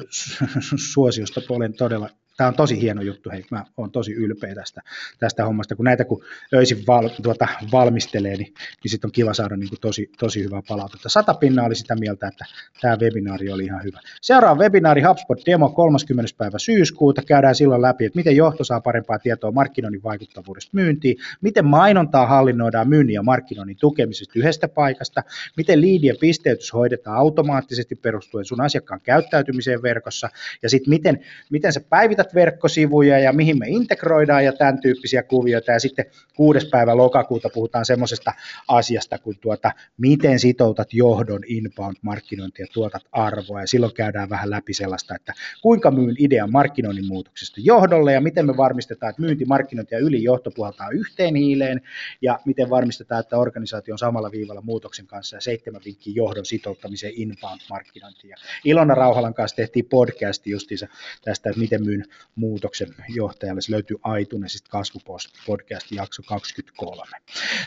[0.91, 1.41] suosiosta.
[1.49, 2.09] Olen todella
[2.39, 4.81] tämä on tosi hieno juttu, hei, mä oon tosi ylpeä tästä,
[5.19, 6.23] tästä hommasta, kun näitä kun
[6.53, 10.61] öisin val, tuota, valmistelee, niin, niin sitten on kiva saada niin kuin tosi, tosi hyvää
[10.67, 11.09] palautetta.
[11.09, 12.45] Sata pinnaa oli sitä mieltä, että
[12.81, 13.99] tämä webinaari oli ihan hyvä.
[14.21, 16.31] Seuraava webinaari HubSpot Demo 30.
[16.37, 21.65] päivä syyskuuta, käydään silloin läpi, että miten johto saa parempaa tietoa markkinoinnin vaikuttavuudesta myyntiin, miten
[21.65, 25.23] mainontaa hallinnoidaan myynnin ja markkinoinnin tukemisesta yhdestä paikasta,
[25.57, 30.29] miten liidien pisteytys hoidetaan automaattisesti perustuen sun asiakkaan käyttäytymiseen verkossa,
[30.63, 31.19] ja sitten miten,
[31.49, 35.71] miten sä päivität päivität verkkosivuja ja mihin me integroidaan ja tämän tyyppisiä kuvioita.
[35.71, 36.05] Ja sitten
[36.35, 38.33] kuudes päivä lokakuuta puhutaan semmoisesta
[38.67, 43.61] asiasta kuin tuota, miten sitoutat johdon inbound-markkinointia ja tuotat arvoa.
[43.61, 48.45] Ja silloin käydään vähän läpi sellaista, että kuinka myyn idean markkinoinnin muutoksesta johdolle ja miten
[48.45, 51.81] me varmistetaan, että myynti, markkinointi ja ylijohto puhaltaa yhteen hiileen
[52.21, 57.13] ja miten varmistetaan, että organisaatio on samalla viivalla muutoksen kanssa ja seitsemän vinkkiä johdon sitouttamiseen
[57.15, 58.29] inbound-markkinointiin.
[58.29, 60.87] Ja Ilona Rauhalan kanssa tehtiin podcasti justiinsa
[61.23, 63.61] tästä, että miten myyn muutoksen johtajalle.
[63.61, 67.01] Se löytyy iTunesista kasvupodcast jakso 23.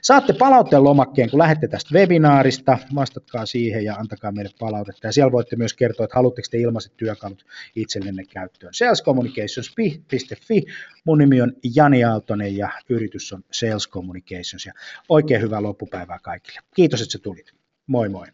[0.02, 5.06] Saatte palautteen lomakkeen, kun lähdette tästä webinaarista, vastatkaa siihen ja antakaa meille palautetta.
[5.06, 7.46] Ja siellä voitte myös kertoa, että haluatteko te ilmaiset työkalut
[7.76, 8.74] itsellenne käyttöön.
[8.74, 10.62] salescommunications.fi,
[11.04, 14.66] mun nimi on Jani Aaltonen ja yritys on Sales Communications.
[14.66, 14.72] Ja
[15.08, 16.60] oikein hyvää loppupäivää kaikille.
[16.74, 17.52] Kiitos, että sä tulit.
[17.86, 18.26] Moi moi.